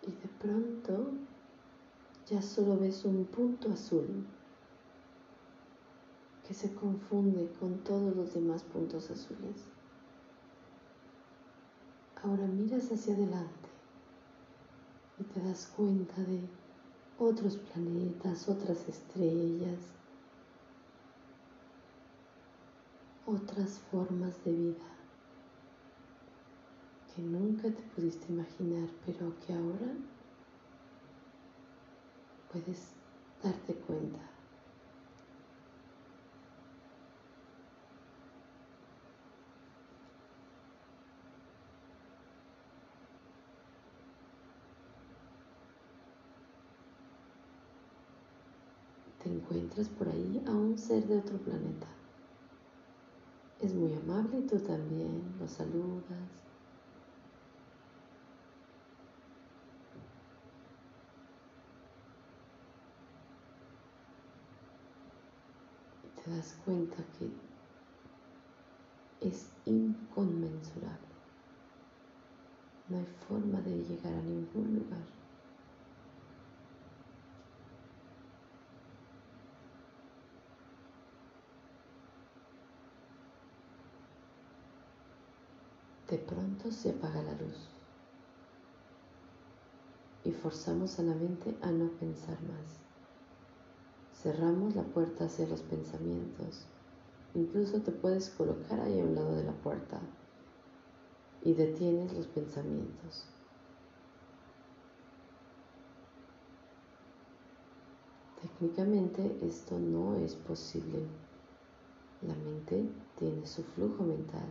Y 0.02 0.12
de 0.12 0.28
pronto 0.42 1.19
ya 2.30 2.42
solo 2.42 2.78
ves 2.78 3.06
un 3.06 3.26
punto 3.26 3.72
azul 3.72 4.26
que 6.48 6.54
se 6.54 6.74
confunde 6.74 7.52
con 7.60 7.80
todos 7.80 8.16
los 8.16 8.34
demás 8.34 8.64
puntos 8.64 9.10
azules. 9.10 9.66
Ahora 12.24 12.46
miras 12.46 12.92
hacia 12.92 13.14
adelante 13.14 13.70
y 15.20 15.24
te 15.24 15.42
das 15.42 15.72
cuenta 15.76 16.22
de 16.22 16.42
otros 17.18 17.58
planetas, 17.58 18.48
otras 18.48 18.88
estrellas, 18.88 19.80
otras 23.26 23.80
formas 23.92 24.44
de 24.44 24.54
vida 24.54 24.86
que 27.16 27.22
nunca 27.22 27.64
te 27.64 27.82
pudiste 27.96 28.32
imaginar, 28.32 28.90
pero 29.06 29.34
que 29.46 29.54
ahora 29.54 29.94
puedes 32.52 32.92
darte 33.44 33.74
cuenta. 33.74 34.30
encuentras 49.30 49.88
por 49.90 50.08
ahí 50.08 50.44
a 50.48 50.52
un 50.52 50.78
ser 50.78 51.06
de 51.08 51.18
otro 51.18 51.38
planeta. 51.38 51.88
Es 53.60 53.74
muy 53.74 53.94
amable 53.94 54.40
y 54.40 54.48
tú 54.48 54.60
también 54.60 55.36
lo 55.40 55.48
saludas. 55.48 56.30
Y 66.04 66.22
te 66.22 66.29
das 66.40 66.56
cuenta 66.64 66.96
que 67.18 67.30
es 69.28 69.46
inconmensurable. 69.66 71.10
No 72.88 72.98
hay 72.98 73.06
forma 73.28 73.60
de 73.60 73.84
llegar 73.84 74.14
a 74.14 74.22
ningún 74.22 74.76
lugar. 74.76 75.04
De 86.08 86.18
pronto 86.20 86.72
se 86.72 86.92
apaga 86.92 87.22
la 87.22 87.34
luz 87.34 87.68
y 90.24 90.32
forzamos 90.32 90.98
a 91.00 91.04
la 91.04 91.16
mente 91.16 91.58
a 91.62 91.70
no 91.70 91.90
pensar 92.00 92.42
más. 92.44 92.89
Cerramos 94.22 94.76
la 94.76 94.84
puerta 94.84 95.26
hacia 95.26 95.48
los 95.48 95.62
pensamientos. 95.62 96.66
Incluso 97.36 97.82
te 97.82 97.92
puedes 97.92 98.30
colocar 98.30 98.80
ahí 98.80 99.00
a 99.00 99.04
un 99.04 99.16
lado 99.16 99.36
de 99.36 99.44
la 99.44 99.54
puerta 99.54 100.00
y 101.44 101.54
detienes 101.54 102.14
los 102.14 102.28
pensamientos. 102.28 103.26
Técnicamente 108.42 109.38
esto 109.42 109.80
no 109.80 110.16
es 110.16 110.36
posible. 110.36 111.06
La 112.22 112.36
mente 112.36 112.90
tiene 113.18 113.46
su 113.46 113.64
flujo 113.64 114.04
mental 114.04 114.48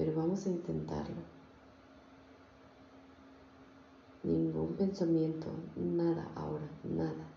pero 0.00 0.14
vamos 0.14 0.46
a 0.46 0.48
intentarlo. 0.48 1.22
Ningún 4.22 4.74
pensamiento, 4.74 5.48
nada 5.76 6.32
ahora, 6.34 6.66
nada. 6.84 7.29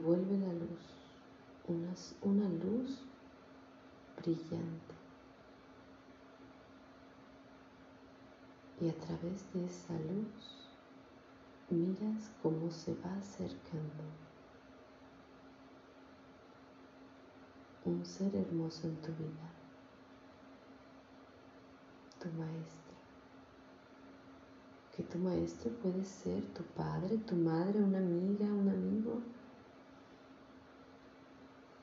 Vuelve 0.00 0.38
la 0.38 0.52
luz, 0.52 0.80
una, 1.68 1.94
una 2.22 2.48
luz 2.48 3.02
brillante. 4.16 4.94
Y 8.80 8.88
a 8.88 8.94
través 8.94 9.52
de 9.52 9.66
esa 9.66 9.92
luz 9.94 10.68
miras 11.68 12.30
cómo 12.42 12.70
se 12.70 12.94
va 12.94 13.14
acercando 13.16 14.04
un 17.84 18.04
ser 18.04 18.34
hermoso 18.34 18.86
en 18.86 18.96
tu 19.02 19.12
vida, 19.12 19.50
tu 22.18 22.28
maestro 22.38 22.90
tu 25.04 25.18
maestro 25.18 25.70
puede 25.82 26.04
ser 26.04 26.42
tu 26.54 26.62
padre, 26.62 27.18
tu 27.18 27.36
madre, 27.36 27.82
una 27.82 27.98
amiga, 27.98 28.46
un 28.46 28.68
amigo, 28.68 29.20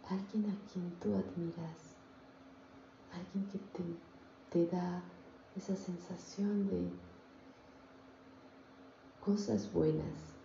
alguien 0.09 0.49
a 0.49 0.71
quien 0.71 0.91
tú 0.99 1.13
admiras, 1.15 1.95
alguien 3.11 3.47
que 3.51 3.57
te, 3.57 3.83
te 4.51 4.75
da 4.75 5.03
esa 5.55 5.75
sensación 5.75 6.69
de 6.69 6.89
cosas 9.23 9.71
buenas. 9.73 10.37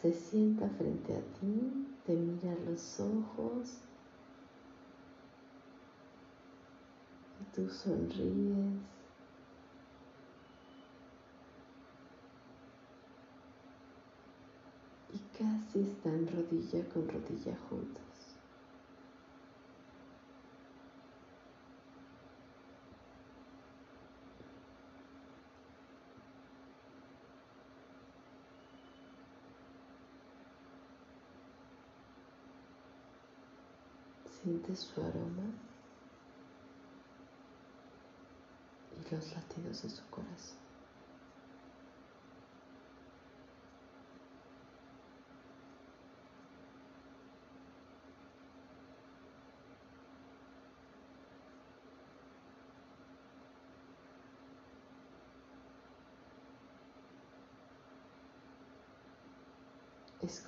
se 0.00 0.12
sienta 0.12 0.68
frente 0.68 1.12
a 1.12 1.20
ti, 1.40 1.88
te 2.06 2.14
mira 2.14 2.54
los 2.64 3.00
ojos 3.00 3.78
y 7.40 7.54
tú 7.54 7.68
sonríes. 7.68 8.78
Y 15.12 15.18
casi 15.38 15.80
están 15.82 16.26
rodilla 16.26 16.84
con 16.88 17.08
rodilla 17.08 17.56
juntos. 17.68 18.02
Siente 34.42 34.74
su 34.74 35.00
aroma 35.00 35.52
y 38.96 39.14
los 39.14 39.34
latidos 39.34 39.82
de 39.82 39.90
su 39.90 40.02
corazón. 40.10 40.67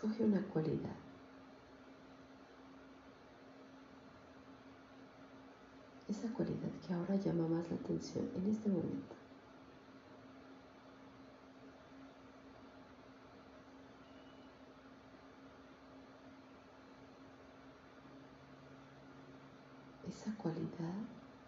Escoge 0.02 0.24
una 0.24 0.40
cualidad 0.48 0.96
esa 6.08 6.32
cualidad 6.32 6.70
que 6.86 6.94
ahora 6.94 7.16
llama 7.16 7.46
más 7.48 7.70
la 7.70 7.76
atención 7.76 8.28
en 8.34 8.50
este 8.50 8.70
momento. 8.70 9.14
Esa 20.08 20.34
cualidad 20.36 20.94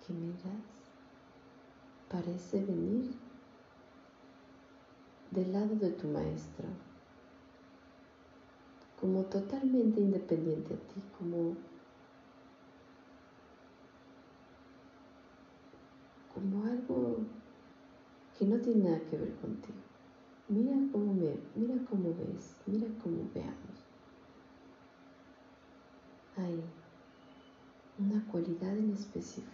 que 0.06 0.12
miras 0.12 0.92
parece 2.10 2.64
venir 2.64 3.14
del 5.30 5.52
lado 5.52 5.74
de 5.76 5.90
tu 5.90 6.06
maestro, 6.08 6.68
como 9.02 9.24
totalmente 9.24 10.00
independiente 10.00 10.74
a 10.74 10.76
ti, 10.76 11.02
como 11.18 11.56
como 16.32 16.64
algo 16.64 17.16
que 18.38 18.46
no 18.46 18.56
tiene 18.58 18.84
nada 18.84 19.00
que 19.10 19.16
ver 19.16 19.34
contigo. 19.34 19.74
Mira 20.48 20.76
cómo 20.92 21.14
me, 21.14 21.34
mira 21.56 21.74
cómo 21.90 22.10
ves, 22.10 22.54
mira 22.68 22.86
cómo 23.02 23.28
veamos. 23.34 23.76
Hay 26.36 26.62
una 27.98 28.24
cualidad 28.30 28.78
en 28.78 28.92
específico. 28.92 29.50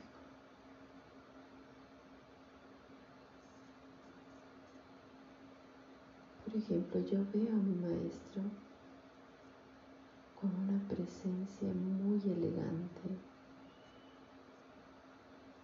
Por 6.45 6.55
ejemplo, 6.55 7.01
yo 7.01 7.19
veo 7.33 7.49
a 7.49 7.59
mi 7.59 7.75
maestro 7.77 8.68
con 10.49 10.69
una 10.69 10.89
presencia 10.89 11.69
muy 11.75 12.21
elegante, 12.23 13.09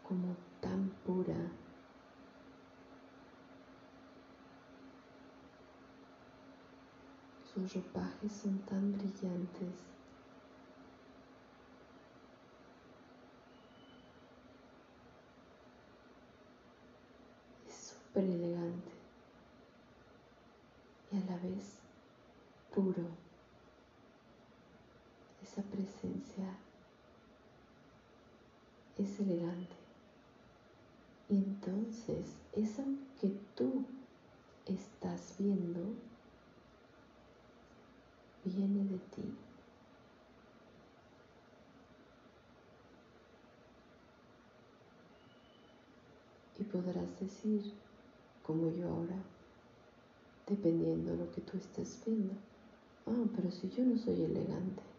como 0.07 0.37
tan 0.61 0.89
pura. 1.07 1.37
Sus 7.53 7.75
ropajes 7.75 8.33
son 8.33 8.59
tan 8.61 8.93
brillantes. 8.93 9.75
Es 17.69 17.75
súper 17.75 18.25
elegante 18.25 18.93
y 21.13 21.17
a 21.17 21.21
la 21.21 21.37
vez 21.39 21.79
puro. 22.75 23.24
Esa 25.55 25.63
presencia 25.71 26.49
es 28.99 29.21
elegante. 29.21 29.77
Y 31.29 31.37
entonces 31.37 32.35
eso 32.55 32.83
que 33.21 33.33
tú 33.55 33.85
estás 34.67 35.37
viendo 35.39 35.81
viene 38.45 38.83
de 38.83 38.99
ti. 38.99 39.33
Y 46.59 46.65
podrás 46.65 47.21
decir, 47.21 47.73
como 48.45 48.73
yo 48.73 48.89
ahora, 48.89 49.23
dependiendo 50.49 51.13
de 51.13 51.19
lo 51.19 51.31
que 51.31 51.43
tú 51.43 51.57
estés 51.59 52.01
viendo, 52.05 52.35
ah, 53.07 53.25
pero 53.37 53.53
si 53.53 53.71
yo 53.71 53.85
no 53.85 53.97
soy 53.97 54.21
elegante, 54.25 54.94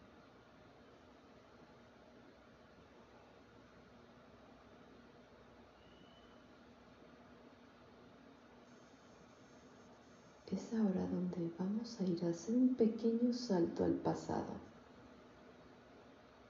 es 10.56 10.72
ahora 10.72 11.06
donde 11.12 11.50
vamos 11.58 12.00
a 12.00 12.04
ir 12.04 12.24
a 12.24 12.30
hacer 12.30 12.54
un 12.54 12.74
pequeño 12.76 13.30
salto 13.34 13.84
al 13.84 13.92
pasado. 13.92 14.54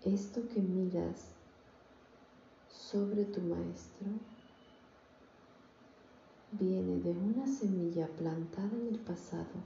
Esto 0.05 0.47
que 0.49 0.61
miras 0.61 1.33
sobre 2.71 3.25
tu 3.25 3.41
maestro 3.41 4.07
viene 6.53 7.01
de 7.01 7.11
una 7.11 7.49
semilla 7.49 8.07
plantada 8.07 8.71
en 8.77 8.95
el 8.95 9.01
pasado 9.01 9.59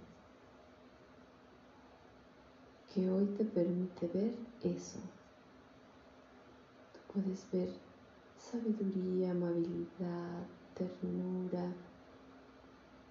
que 2.95 3.11
hoy 3.11 3.27
te 3.37 3.45
permite 3.45 4.09
ver 4.09 4.35
eso. 4.63 5.01
Tú 6.95 7.13
puedes 7.13 7.47
ver 7.53 7.69
sabiduría, 8.39 9.33
amabilidad, 9.33 10.47
ternura, 10.75 11.75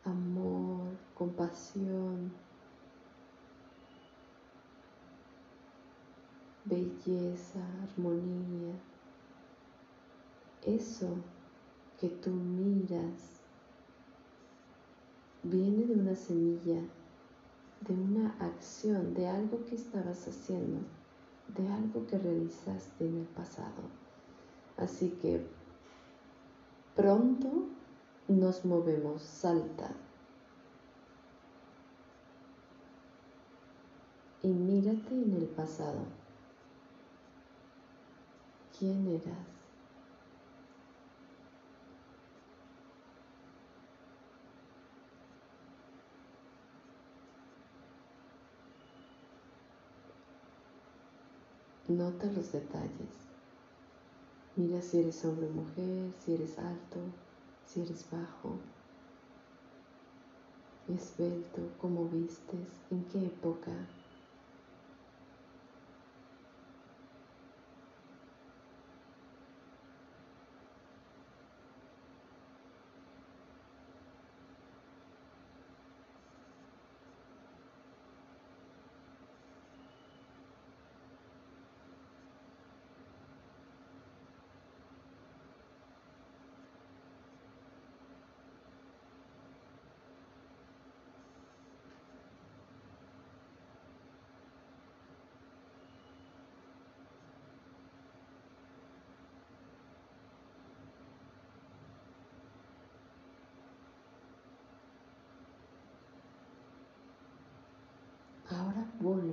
amor, 0.06 0.88
compasión, 1.16 2.32
belleza, 6.66 7.60
armonía. 7.84 8.74
Eso 10.66 11.16
que 12.00 12.10
tú 12.10 12.32
miras 12.32 13.42
viene 15.44 15.86
de 15.86 15.94
una 15.94 16.16
semilla, 16.16 16.82
de 17.82 17.94
una 17.94 18.36
acción, 18.40 19.14
de 19.14 19.28
algo 19.28 19.66
que 19.66 19.76
estabas 19.76 20.28
haciendo, 20.28 20.82
de 21.58 21.68
algo 21.68 22.06
que 22.08 22.18
realizaste 22.18 23.06
en 23.06 23.18
el 23.20 23.26
pasado. 23.28 23.84
Así 24.78 25.10
que 25.22 25.46
pronto 26.96 27.68
nos 28.30 28.64
movemos, 28.64 29.22
salta. 29.24 29.90
Y 34.44 34.48
mírate 34.48 35.14
en 35.14 35.34
el 35.34 35.46
pasado. 35.48 36.00
¿Quién 38.78 39.08
eras? 39.08 39.50
Nota 51.90 52.28
los 52.28 52.52
detalles. 52.52 52.90
Mira 54.56 54.80
si 54.82 55.00
eres 55.00 55.26
hombre 55.26 55.48
o 55.48 55.52
mujer, 55.52 56.14
si 56.24 56.36
eres 56.36 56.60
alto, 56.60 57.00
si 57.72 57.82
eres 57.82 58.04
bajo, 58.10 58.58
esbelto, 60.88 61.62
cómo 61.80 62.06
vistes, 62.06 62.68
en 62.90 63.04
qué 63.12 63.28
época. 63.28 63.72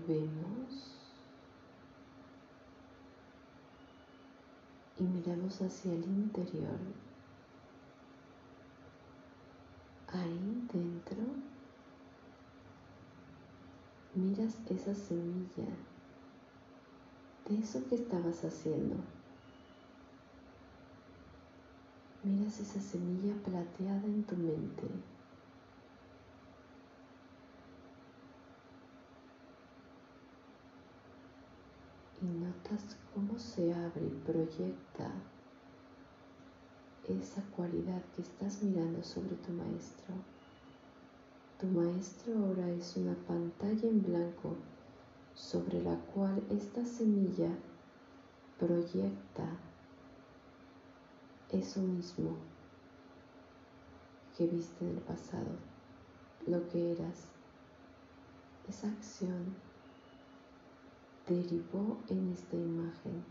Volvemos 0.07 0.93
y 4.99 5.03
miramos 5.03 5.61
hacia 5.61 5.93
el 5.93 6.05
interior. 6.05 6.79
Ahí 10.09 10.69
dentro 10.73 11.17
miras 14.15 14.55
esa 14.71 14.95
semilla 14.95 15.69
de 17.49 17.59
eso 17.59 17.87
que 17.89 17.97
estabas 17.97 18.45
haciendo. 18.45 18.97
Miras 22.23 22.59
esa 22.61 22.81
semilla 22.81 23.35
plateada 23.45 24.05
en 24.05 24.25
tu 24.25 24.37
mente. 24.37 25.16
Y 32.27 32.29
notas 32.29 32.97
cómo 33.15 33.39
se 33.39 33.73
abre 33.73 34.05
y 34.05 34.23
proyecta 34.27 35.13
esa 37.09 37.41
cualidad 37.55 38.03
que 38.17 38.23
estás 38.23 38.65
mirando 38.65 39.01
sobre 39.05 39.37
tu 39.37 39.53
maestro. 39.53 40.13
Tu 41.61 41.67
maestro 41.69 42.37
ahora 42.37 42.69
es 42.71 42.97
una 42.97 43.15
pantalla 43.29 43.89
en 43.89 44.03
blanco 44.03 44.57
sobre 45.35 45.81
la 45.85 45.95
cual 46.15 46.43
esta 46.51 46.85
semilla 46.85 47.51
proyecta 48.59 49.47
eso 51.51 51.81
mismo 51.81 52.37
que 54.37 54.49
viste 54.49 54.85
en 54.85 54.97
el 54.97 55.03
pasado, 55.03 55.53
lo 56.49 56.69
que 56.71 56.91
eras. 56.91 57.29
Esa 58.69 58.89
acción 58.89 59.55
derivó 61.27 62.05
en 62.09 62.31
esta 62.33 62.57
imagen. 62.57 63.27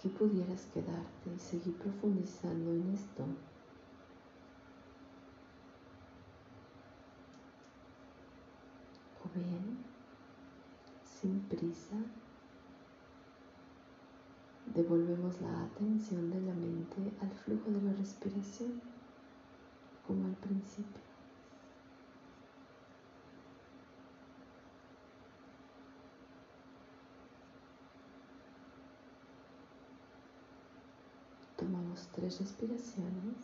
Aquí 0.00 0.09
pudieras 0.20 0.66
quedarte 0.74 1.30
y 1.34 1.38
seguir 1.38 1.74
profundizando 1.78 2.72
en 2.72 2.92
esto. 2.92 3.24
O 9.24 9.28
bien, 9.34 9.78
sin 11.02 11.40
prisa, 11.48 11.96
devolvemos 14.74 15.40
la 15.40 15.64
atención 15.64 16.30
de 16.30 16.40
la 16.42 16.52
mente 16.52 17.12
al 17.22 17.30
flujo 17.30 17.70
de 17.70 17.80
la 17.80 17.94
respiración, 17.94 18.82
como 20.06 20.26
al 20.26 20.34
principio. 20.34 21.10
Tomamos 31.60 32.08
tres 32.20 32.38
respiraciones. 32.38 33.36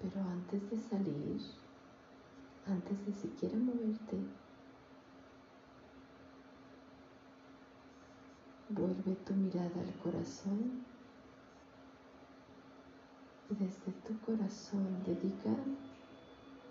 Pero 0.00 0.20
antes 0.22 0.70
de 0.70 0.78
salir, 0.78 1.40
antes 2.66 3.06
de 3.06 3.12
siquiera 3.12 3.56
moverte, 3.58 4.16
vuelve 8.68 9.16
tu 9.26 9.34
mirada 9.34 9.80
al 9.80 9.92
corazón 9.98 10.84
y 13.50 13.54
desde 13.56 13.92
tu 14.06 14.18
corazón 14.20 15.02
dedica 15.04 15.50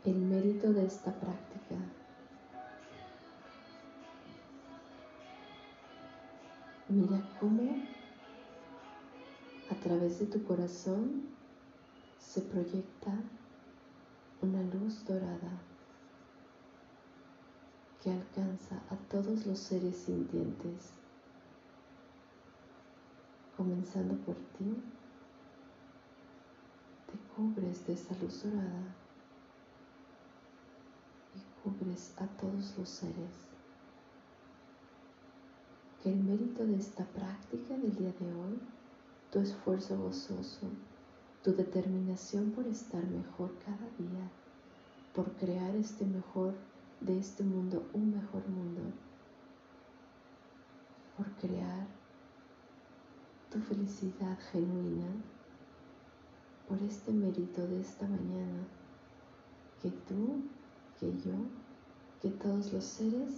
el 0.05 0.15
mérito 0.15 0.71
de 0.71 0.85
esta 0.85 1.11
práctica. 1.11 1.76
Mira 6.88 7.21
cómo 7.39 7.76
a 9.69 9.76
través 9.76 10.19
de 10.19 10.26
tu 10.26 10.43
corazón 10.43 11.23
se 12.17 12.41
proyecta 12.41 13.11
una 14.41 14.61
luz 14.63 15.05
dorada 15.05 15.51
que 18.01 18.11
alcanza 18.11 18.76
a 18.89 18.95
todos 19.11 19.45
los 19.45 19.59
seres 19.59 19.97
sintientes, 19.97 20.91
comenzando 23.57 24.15
por 24.26 24.35
ti, 24.35 24.81
te 27.05 27.35
cubres 27.35 27.85
de 27.85 27.93
esa 27.93 28.15
luz 28.21 28.43
dorada 28.43 28.95
a 32.18 32.26
todos 32.40 32.76
los 32.78 32.90
seres. 32.90 33.48
Que 36.02 36.12
el 36.12 36.24
mérito 36.24 36.66
de 36.66 36.78
esta 36.78 37.06
práctica 37.06 37.78
del 37.78 37.96
día 37.96 38.12
de 38.20 38.34
hoy, 38.34 38.60
tu 39.32 39.40
esfuerzo 39.40 39.98
gozoso, 39.98 40.68
tu 41.44 41.54
determinación 41.54 42.52
por 42.52 42.66
estar 42.66 43.04
mejor 43.06 43.54
cada 43.60 43.88
día, 44.00 44.30
por 45.14 45.32
crear 45.34 45.76
este 45.76 46.06
mejor 46.06 46.56
de 47.02 47.20
este 47.20 47.44
mundo 47.44 47.88
un 47.94 48.16
mejor 48.16 48.48
mundo, 48.48 48.82
por 51.18 51.28
crear 51.34 51.86
tu 53.52 53.60
felicidad 53.60 54.40
genuina, 54.52 55.08
por 56.68 56.82
este 56.82 57.12
mérito 57.12 57.68
de 57.68 57.82
esta 57.82 58.08
mañana 58.08 58.64
que 59.82 59.91
tú 59.91 60.41
que 61.00 61.12
yo, 61.20 61.34
que 62.22 62.30
todos 62.30 62.74
los 62.74 62.84
seres 62.84 63.30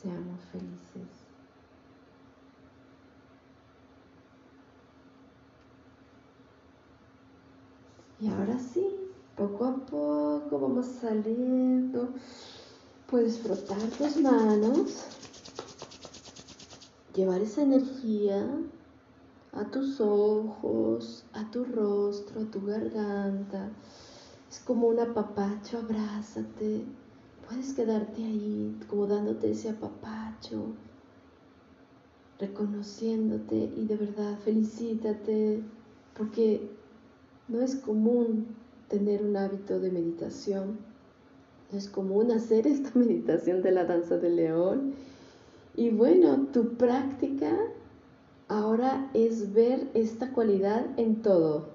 seamos 0.00 0.40
felices. 0.52 1.08
Y 8.20 8.28
ahora 8.28 8.58
sí, 8.58 8.86
poco 9.36 9.64
a 9.64 9.74
poco 9.74 10.58
vamos 10.58 10.86
saliendo. 10.86 12.10
Puedes 13.08 13.38
frotar 13.38 13.82
tus 13.98 14.16
manos, 14.16 15.04
llevar 17.14 17.40
esa 17.42 17.62
energía 17.62 18.48
a 19.52 19.64
tus 19.66 20.00
ojos, 20.00 21.24
a 21.32 21.50
tu 21.50 21.64
rostro, 21.64 22.40
a 22.40 22.44
tu 22.50 22.64
garganta 22.64 23.70
es 24.54 24.60
como 24.60 24.86
un 24.86 25.00
apapacho, 25.00 25.78
abrázate. 25.78 26.84
Puedes 27.48 27.74
quedarte 27.74 28.24
ahí 28.24 28.78
como 28.88 29.06
dándote 29.06 29.50
ese 29.50 29.70
apapacho, 29.70 30.66
reconociéndote 32.38 33.70
y 33.76 33.84
de 33.86 33.96
verdad 33.96 34.38
felicítate 34.44 35.62
porque 36.16 36.70
no 37.48 37.60
es 37.60 37.76
común 37.76 38.46
tener 38.88 39.22
un 39.22 39.36
hábito 39.36 39.78
de 39.80 39.90
meditación. 39.90 40.78
No 41.70 41.78
es 41.78 41.88
común 41.88 42.30
hacer 42.30 42.66
esta 42.66 42.90
meditación 42.98 43.62
de 43.62 43.72
la 43.72 43.84
danza 43.84 44.16
del 44.16 44.36
león. 44.36 44.94
Y 45.76 45.90
bueno, 45.90 46.46
tu 46.52 46.74
práctica 46.76 47.52
ahora 48.48 49.10
es 49.12 49.52
ver 49.52 49.90
esta 49.94 50.32
cualidad 50.32 50.86
en 50.98 51.20
todo. 51.22 51.74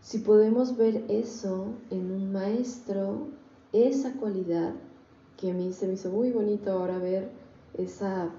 Si 0.00 0.18
podemos 0.18 0.76
ver 0.76 1.04
eso 1.08 1.66
en 1.90 2.10
un 2.10 2.32
maestro, 2.32 3.28
esa 3.72 4.12
cualidad 4.14 4.72
que 5.36 5.50
a 5.50 5.54
mí 5.54 5.72
se 5.72 5.86
me 5.86 5.94
hizo 5.94 6.10
muy 6.10 6.30
bonito 6.30 6.72
ahora 6.72 6.98
ver 6.98 7.28
esa, 7.74 8.30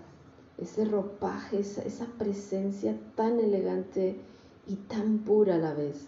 ese 0.57 0.85
ropaje, 0.85 1.59
esa, 1.59 2.05
presencia 2.17 2.95
tan 3.15 3.39
elegante 3.39 4.15
y 4.67 4.75
tan 4.75 5.19
pura 5.19 5.55
a 5.55 5.59
la 5.59 5.73
vez. 5.73 6.07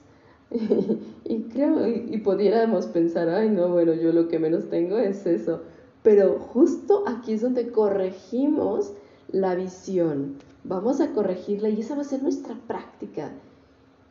y 1.24 1.44
creo, 1.44 1.88
y, 1.88 2.10
y 2.12 2.18
pudiéramos 2.18 2.88
pensar, 2.88 3.30
ay 3.30 3.50
no, 3.50 3.70
bueno, 3.70 3.94
yo 3.94 4.12
lo 4.12 4.28
que 4.28 4.40
menos 4.40 4.70
tengo 4.70 4.98
es 4.98 5.26
eso. 5.26 5.62
Pero 6.04 6.40
justo 6.40 7.04
aquí 7.08 7.34
es 7.34 7.42
donde 7.42 7.72
corregimos 7.72 8.92
la 9.32 9.56
visión. 9.56 10.36
vamos 10.64 11.00
a 11.00 11.14
corregirla 11.14 11.70
y 11.70 11.80
esa 11.80 11.96
va 11.96 12.02
a 12.02 12.06
ser 12.06 12.22
nuestra 12.22 12.56
práctica. 12.68 13.32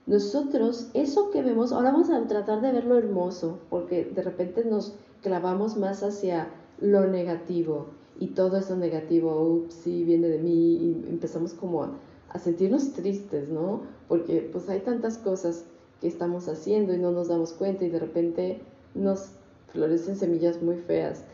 Nosotros, 0.07 0.91
eso 0.95 1.31
que 1.31 1.43
vemos, 1.43 1.73
ahora 1.73 1.93
vamos 1.93 2.11
a 2.11 2.27
tratar 2.27 2.61
de 2.61 2.73
ver 2.73 2.85
lo 2.85 2.99
hermoso, 2.99 3.59
porque 3.69 4.05
de 4.05 4.23
repente 4.23 4.65
nos 4.65 4.95
clavamos 5.23 5.77
más 5.77 6.03
hacia 6.03 6.49
lo 6.81 7.07
negativo 7.07 7.87
y 8.19 8.29
todo 8.29 8.57
eso 8.57 8.77
negativo, 8.77 9.43
ups, 9.43 9.75
sí, 9.75 10.05
viene 10.05 10.29
de 10.29 10.39
mí 10.39 10.77
y 10.77 11.05
empezamos 11.09 11.55
como 11.55 11.85
a, 11.85 11.91
a 12.31 12.39
sentirnos 12.39 12.93
tristes, 12.93 13.49
¿no? 13.49 13.83
Porque 14.09 14.49
pues 14.53 14.69
hay 14.69 14.81
tantas 14.81 15.19
cosas 15.19 15.65
que 16.01 16.09
estamos 16.09 16.49
haciendo 16.49 16.95
y 16.95 16.99
no 16.99 17.13
nos 17.13 17.29
damos 17.29 17.53
cuenta 17.53 17.85
y 17.85 17.91
de 17.91 17.99
repente 17.99 18.61
nos 18.95 19.31
florecen 19.73 20.17
semillas 20.17 20.63
muy 20.63 20.77
feas. 20.77 21.25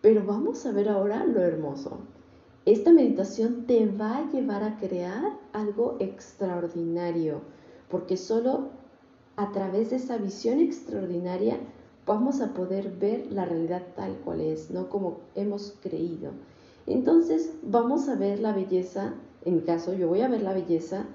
Pero 0.00 0.24
vamos 0.24 0.66
a 0.66 0.72
ver 0.72 0.88
ahora 0.88 1.24
lo 1.24 1.40
hermoso. 1.40 1.98
Esta 2.66 2.92
meditación 2.92 3.66
te 3.66 3.86
va 3.86 4.18
a 4.18 4.30
llevar 4.30 4.62
a 4.62 4.78
crear 4.78 5.38
algo 5.52 5.96
extraordinario, 5.98 7.40
porque 7.88 8.16
solo 8.16 8.68
a 9.36 9.52
través 9.52 9.90
de 9.90 9.96
esa 9.96 10.16
visión 10.18 10.60
extraordinaria 10.60 11.58
vamos 12.06 12.40
a 12.40 12.52
poder 12.54 12.90
ver 12.90 13.32
la 13.32 13.44
realidad 13.44 13.82
tal 13.96 14.16
cual 14.24 14.40
es, 14.40 14.70
no 14.70 14.88
como 14.88 15.20
hemos 15.34 15.74
creído. 15.82 16.32
Entonces 16.86 17.52
vamos 17.62 18.08
a 18.08 18.14
ver 18.14 18.40
la 18.40 18.52
belleza, 18.52 19.14
en 19.44 19.56
mi 19.56 19.60
caso 19.62 19.94
yo 19.94 20.08
voy 20.08 20.20
a 20.20 20.28
ver 20.28 20.42
la 20.42 20.52
belleza 20.52 21.06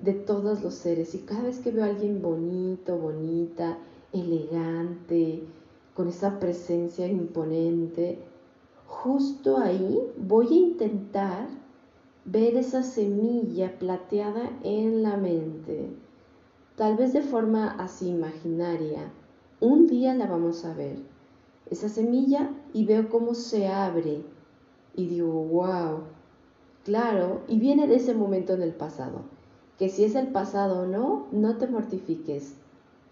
de 0.00 0.14
todos 0.14 0.62
los 0.62 0.74
seres 0.74 1.14
y 1.14 1.18
cada 1.18 1.42
vez 1.42 1.58
que 1.58 1.72
veo 1.72 1.84
a 1.84 1.88
alguien 1.88 2.22
bonito, 2.22 2.96
bonita, 2.96 3.78
elegante, 4.12 5.42
con 5.94 6.08
esa 6.08 6.38
presencia 6.38 7.08
imponente, 7.08 8.20
justo 8.86 9.58
ahí 9.58 9.98
voy 10.16 10.46
a 10.46 10.54
intentar 10.54 11.48
ver 12.24 12.56
esa 12.56 12.82
semilla 12.82 13.78
plateada 13.78 14.50
en 14.62 15.02
la 15.02 15.16
mente, 15.16 15.90
tal 16.78 16.96
vez 16.96 17.12
de 17.12 17.22
forma 17.22 17.72
así 17.72 18.08
imaginaria. 18.08 19.10
Un 19.60 19.88
día 19.88 20.14
la 20.14 20.28
vamos 20.28 20.64
a 20.64 20.72
ver, 20.74 20.96
esa 21.68 21.88
semilla, 21.88 22.50
y 22.72 22.86
veo 22.86 23.10
cómo 23.10 23.34
se 23.34 23.66
abre 23.66 24.22
y 24.94 25.06
digo, 25.06 25.32
wow, 25.32 26.02
claro, 26.84 27.42
y 27.48 27.58
viene 27.58 27.88
de 27.88 27.96
ese 27.96 28.14
momento 28.14 28.52
en 28.52 28.62
el 28.62 28.72
pasado, 28.72 29.22
que 29.76 29.88
si 29.88 30.04
es 30.04 30.14
el 30.14 30.28
pasado 30.28 30.82
o 30.82 30.86
no, 30.86 31.26
no 31.32 31.56
te 31.56 31.66
mortifiques, 31.66 32.54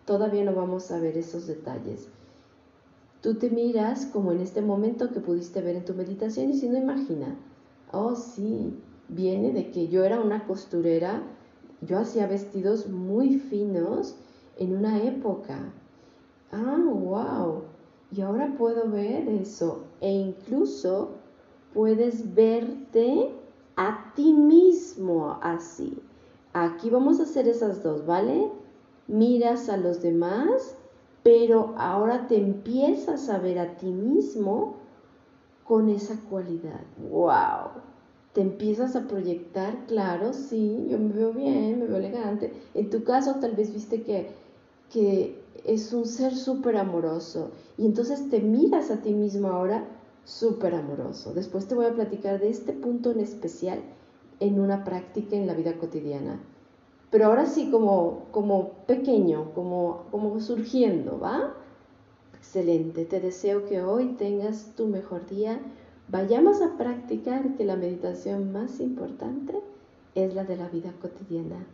todavía 0.04 0.44
no 0.44 0.54
vamos 0.54 0.92
a 0.92 1.00
ver 1.00 1.18
esos 1.18 1.48
detalles. 1.48 2.08
Tú 3.20 3.34
te 3.34 3.50
miras 3.50 4.06
como 4.06 4.30
en 4.30 4.42
este 4.42 4.62
momento 4.62 5.10
que 5.10 5.18
pudiste 5.18 5.60
ver 5.60 5.74
en 5.74 5.84
tu 5.84 5.94
meditación 5.94 6.50
y 6.50 6.54
si 6.54 6.68
no 6.68 6.78
imagina, 6.78 7.36
oh 7.90 8.14
sí, 8.14 8.78
viene 9.08 9.52
de 9.52 9.72
que 9.72 9.88
yo 9.88 10.04
era 10.04 10.20
una 10.20 10.46
costurera, 10.46 11.24
yo 11.82 11.98
hacía 11.98 12.26
vestidos 12.26 12.88
muy 12.88 13.38
finos 13.38 14.16
en 14.58 14.76
una 14.76 15.02
época. 15.02 15.72
Ah, 16.52 16.78
wow. 16.84 17.62
Y 18.10 18.20
ahora 18.20 18.54
puedo 18.56 18.90
ver 18.90 19.28
eso. 19.28 19.84
E 20.00 20.10
incluso 20.10 21.10
puedes 21.74 22.34
verte 22.34 23.32
a 23.76 24.12
ti 24.14 24.32
mismo 24.32 25.38
así. 25.42 25.98
Aquí 26.52 26.88
vamos 26.88 27.20
a 27.20 27.24
hacer 27.24 27.46
esas 27.48 27.82
dos, 27.82 28.06
¿vale? 28.06 28.50
Miras 29.08 29.68
a 29.68 29.76
los 29.76 30.00
demás, 30.00 30.76
pero 31.22 31.74
ahora 31.76 32.26
te 32.26 32.36
empiezas 32.36 33.28
a 33.28 33.38
ver 33.38 33.58
a 33.58 33.76
ti 33.76 33.90
mismo 33.90 34.76
con 35.64 35.90
esa 35.90 36.16
cualidad. 36.30 36.80
¡Wow! 37.10 37.82
Te 38.36 38.42
empiezas 38.42 38.96
a 38.96 39.08
proyectar, 39.08 39.86
claro, 39.86 40.34
sí, 40.34 40.88
yo 40.90 40.98
me 40.98 41.10
veo 41.10 41.32
bien, 41.32 41.80
me 41.80 41.86
veo 41.86 41.96
elegante. 41.96 42.52
En 42.74 42.90
tu 42.90 43.02
caso 43.02 43.36
tal 43.36 43.56
vez 43.56 43.72
viste 43.72 44.02
que, 44.02 44.28
que 44.92 45.40
es 45.64 45.90
un 45.94 46.04
ser 46.04 46.34
súper 46.34 46.76
amoroso 46.76 47.48
y 47.78 47.86
entonces 47.86 48.28
te 48.28 48.40
miras 48.40 48.90
a 48.90 49.00
ti 49.00 49.14
mismo 49.14 49.48
ahora 49.48 49.88
súper 50.26 50.74
amoroso. 50.74 51.32
Después 51.32 51.66
te 51.66 51.74
voy 51.74 51.86
a 51.86 51.94
platicar 51.94 52.38
de 52.38 52.50
este 52.50 52.74
punto 52.74 53.10
en 53.10 53.20
especial 53.20 53.78
en 54.38 54.60
una 54.60 54.84
práctica 54.84 55.34
en 55.34 55.46
la 55.46 55.54
vida 55.54 55.78
cotidiana. 55.78 56.38
Pero 57.10 57.28
ahora 57.28 57.46
sí 57.46 57.70
como, 57.70 58.26
como 58.32 58.72
pequeño, 58.86 59.54
como, 59.54 60.02
como 60.10 60.40
surgiendo, 60.40 61.18
¿va? 61.18 61.54
Excelente, 62.36 63.06
te 63.06 63.18
deseo 63.18 63.64
que 63.64 63.80
hoy 63.80 64.08
tengas 64.18 64.74
tu 64.76 64.88
mejor 64.88 65.26
día. 65.26 65.58
Vayamos 66.08 66.62
a 66.62 66.76
practicar 66.76 67.56
que 67.56 67.64
la 67.64 67.76
meditación 67.76 68.52
más 68.52 68.80
importante 68.80 69.60
es 70.14 70.34
la 70.34 70.44
de 70.44 70.56
la 70.56 70.68
vida 70.68 70.92
cotidiana. 71.00 71.66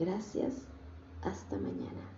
Gracias, 0.00 0.66
hasta 1.22 1.56
mañana. 1.56 2.11